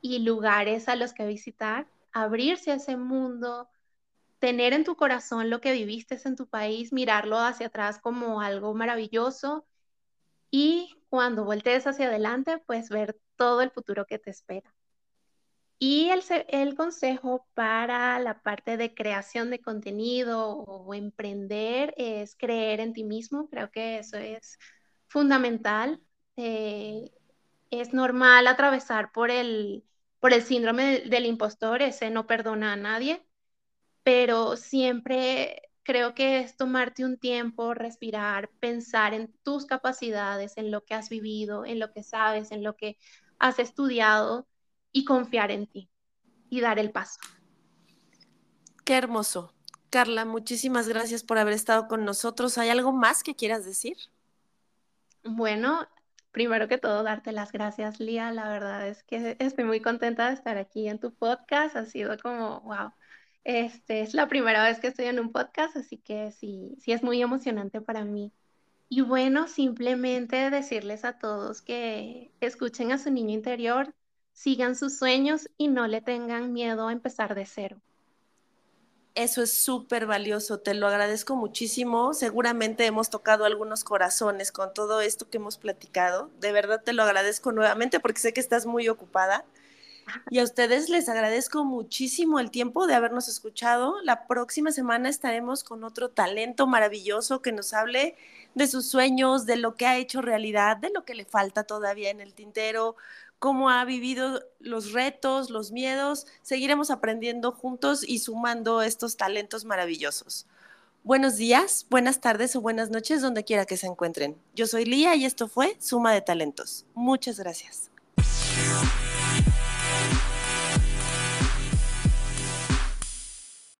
y 0.00 0.20
lugares 0.20 0.88
a 0.88 0.96
los 0.96 1.12
que 1.12 1.26
visitar, 1.26 1.88
abrirse 2.10 2.70
a 2.70 2.76
ese 2.76 2.96
mundo, 2.96 3.68
tener 4.42 4.72
en 4.72 4.82
tu 4.82 4.96
corazón 4.96 5.50
lo 5.50 5.60
que 5.60 5.72
viviste 5.72 6.18
en 6.24 6.34
tu 6.34 6.48
país, 6.48 6.92
mirarlo 6.92 7.38
hacia 7.38 7.68
atrás 7.68 8.00
como 8.00 8.40
algo 8.40 8.74
maravilloso 8.74 9.64
y 10.50 10.96
cuando 11.08 11.44
voltees 11.44 11.86
hacia 11.86 12.08
adelante, 12.08 12.58
pues 12.66 12.88
ver 12.88 13.16
todo 13.36 13.62
el 13.62 13.70
futuro 13.70 14.04
que 14.04 14.18
te 14.18 14.30
espera. 14.30 14.74
Y 15.78 16.10
el, 16.10 16.74
consejo 16.74 17.46
para 17.54 18.18
la 18.18 18.42
parte 18.42 18.76
de 18.76 18.94
creación 18.94 19.50
de 19.50 19.60
contenido 19.60 20.48
o 20.48 20.92
emprender 20.92 21.94
es 21.96 22.34
creer 22.34 22.80
en 22.80 22.94
ti 22.94 23.04
mismo. 23.04 23.48
Creo 23.48 23.70
que 23.70 23.98
eso 23.98 24.16
es 24.16 24.58
fundamental. 25.06 26.00
Eh, 26.36 27.12
es 27.70 27.94
normal 27.94 28.48
atravesar 28.48 29.12
por 29.12 29.30
el, 29.30 29.84
por 30.18 30.32
el 30.32 30.42
síndrome 30.42 31.00
del 31.02 31.26
impostor, 31.26 31.80
ese 31.82 32.10
no 32.10 32.26
perdona 32.26 32.72
a 32.72 32.76
nadie, 32.76 33.24
pero 34.02 34.56
siempre 34.56 35.70
creo 35.82 36.14
que 36.14 36.40
es 36.40 36.56
tomarte 36.56 37.04
un 37.04 37.18
tiempo, 37.18 37.74
respirar, 37.74 38.50
pensar 38.60 39.14
en 39.14 39.32
tus 39.42 39.66
capacidades, 39.66 40.56
en 40.56 40.70
lo 40.70 40.84
que 40.84 40.94
has 40.94 41.08
vivido, 41.08 41.64
en 41.64 41.78
lo 41.78 41.92
que 41.92 42.02
sabes, 42.02 42.52
en 42.52 42.62
lo 42.62 42.76
que 42.76 42.98
has 43.38 43.58
estudiado 43.58 44.46
y 44.92 45.04
confiar 45.04 45.50
en 45.50 45.66
ti 45.66 45.90
y 46.48 46.60
dar 46.60 46.78
el 46.78 46.90
paso. 46.90 47.18
Qué 48.84 48.94
hermoso. 48.94 49.54
Carla, 49.90 50.24
muchísimas 50.24 50.88
gracias 50.88 51.22
por 51.22 51.38
haber 51.38 51.54
estado 51.54 51.86
con 51.86 52.04
nosotros. 52.04 52.58
¿Hay 52.58 52.70
algo 52.70 52.92
más 52.92 53.22
que 53.22 53.34
quieras 53.34 53.64
decir? 53.64 53.96
Bueno, 55.24 55.86
primero 56.30 56.66
que 56.66 56.78
todo, 56.78 57.02
darte 57.02 57.32
las 57.32 57.52
gracias, 57.52 58.00
Lía. 58.00 58.32
La 58.32 58.48
verdad 58.48 58.88
es 58.88 59.02
que 59.04 59.36
estoy 59.38 59.64
muy 59.64 59.80
contenta 59.80 60.28
de 60.28 60.34
estar 60.34 60.56
aquí 60.56 60.88
en 60.88 60.98
tu 60.98 61.12
podcast. 61.14 61.76
Ha 61.76 61.86
sido 61.86 62.16
como, 62.18 62.60
wow, 62.62 62.92
este 63.44 64.02
es 64.02 64.14
la 64.14 64.28
primera 64.28 64.64
vez 64.64 64.78
que 64.80 64.88
estoy 64.88 65.06
en 65.06 65.20
un 65.20 65.32
podcast, 65.32 65.76
así 65.76 65.98
que 65.98 66.32
sí, 66.32 66.76
sí 66.80 66.92
es 66.92 67.02
muy 67.02 67.22
emocionante 67.22 67.80
para 67.80 68.04
mí. 68.04 68.32
Y 68.88 69.00
bueno, 69.00 69.48
simplemente 69.48 70.50
decirles 70.50 71.04
a 71.04 71.18
todos 71.18 71.62
que 71.62 72.30
escuchen 72.40 72.92
a 72.92 72.98
su 72.98 73.10
niño 73.10 73.32
interior, 73.34 73.94
sigan 74.32 74.76
sus 74.76 74.98
sueños 74.98 75.48
y 75.56 75.68
no 75.68 75.86
le 75.86 76.02
tengan 76.02 76.52
miedo 76.52 76.88
a 76.88 76.92
empezar 76.92 77.34
de 77.34 77.46
cero. 77.46 77.80
Eso 79.14 79.42
es 79.42 79.52
súper 79.52 80.06
valioso, 80.06 80.60
te 80.60 80.72
lo 80.72 80.86
agradezco 80.86 81.36
muchísimo. 81.36 82.14
Seguramente 82.14 82.86
hemos 82.86 83.10
tocado 83.10 83.44
algunos 83.44 83.84
corazones 83.84 84.52
con 84.52 84.72
todo 84.72 85.02
esto 85.02 85.28
que 85.28 85.36
hemos 85.36 85.58
platicado. 85.58 86.30
De 86.40 86.52
verdad 86.52 86.82
te 86.82 86.94
lo 86.94 87.02
agradezco 87.02 87.52
nuevamente 87.52 88.00
porque 88.00 88.20
sé 88.20 88.32
que 88.32 88.40
estás 88.40 88.64
muy 88.64 88.88
ocupada. 88.88 89.44
Y 90.30 90.38
a 90.38 90.44
ustedes 90.44 90.88
les 90.88 91.08
agradezco 91.08 91.64
muchísimo 91.64 92.40
el 92.40 92.50
tiempo 92.50 92.86
de 92.86 92.94
habernos 92.94 93.28
escuchado. 93.28 94.00
La 94.02 94.26
próxima 94.26 94.72
semana 94.72 95.08
estaremos 95.08 95.64
con 95.64 95.84
otro 95.84 96.10
talento 96.10 96.66
maravilloso 96.66 97.42
que 97.42 97.52
nos 97.52 97.72
hable 97.74 98.16
de 98.54 98.66
sus 98.66 98.86
sueños, 98.86 99.46
de 99.46 99.56
lo 99.56 99.76
que 99.76 99.86
ha 99.86 99.96
hecho 99.96 100.22
realidad, 100.22 100.76
de 100.76 100.90
lo 100.90 101.04
que 101.04 101.14
le 101.14 101.24
falta 101.24 101.64
todavía 101.64 102.10
en 102.10 102.20
el 102.20 102.34
tintero, 102.34 102.96
cómo 103.38 103.70
ha 103.70 103.84
vivido 103.84 104.44
los 104.60 104.92
retos, 104.92 105.50
los 105.50 105.72
miedos. 105.72 106.26
Seguiremos 106.42 106.90
aprendiendo 106.90 107.52
juntos 107.52 108.04
y 108.06 108.18
sumando 108.18 108.82
estos 108.82 109.16
talentos 109.16 109.64
maravillosos. 109.64 110.46
Buenos 111.04 111.36
días, 111.36 111.86
buenas 111.90 112.20
tardes 112.20 112.54
o 112.54 112.60
buenas 112.60 112.90
noches 112.90 113.20
donde 113.20 113.42
quiera 113.42 113.66
que 113.66 113.76
se 113.76 113.88
encuentren. 113.88 114.36
Yo 114.54 114.68
soy 114.68 114.84
Lía 114.84 115.16
y 115.16 115.24
esto 115.24 115.48
fue 115.48 115.76
Suma 115.80 116.12
de 116.12 116.20
Talentos. 116.20 116.86
Muchas 116.94 117.40
gracias. 117.40 117.90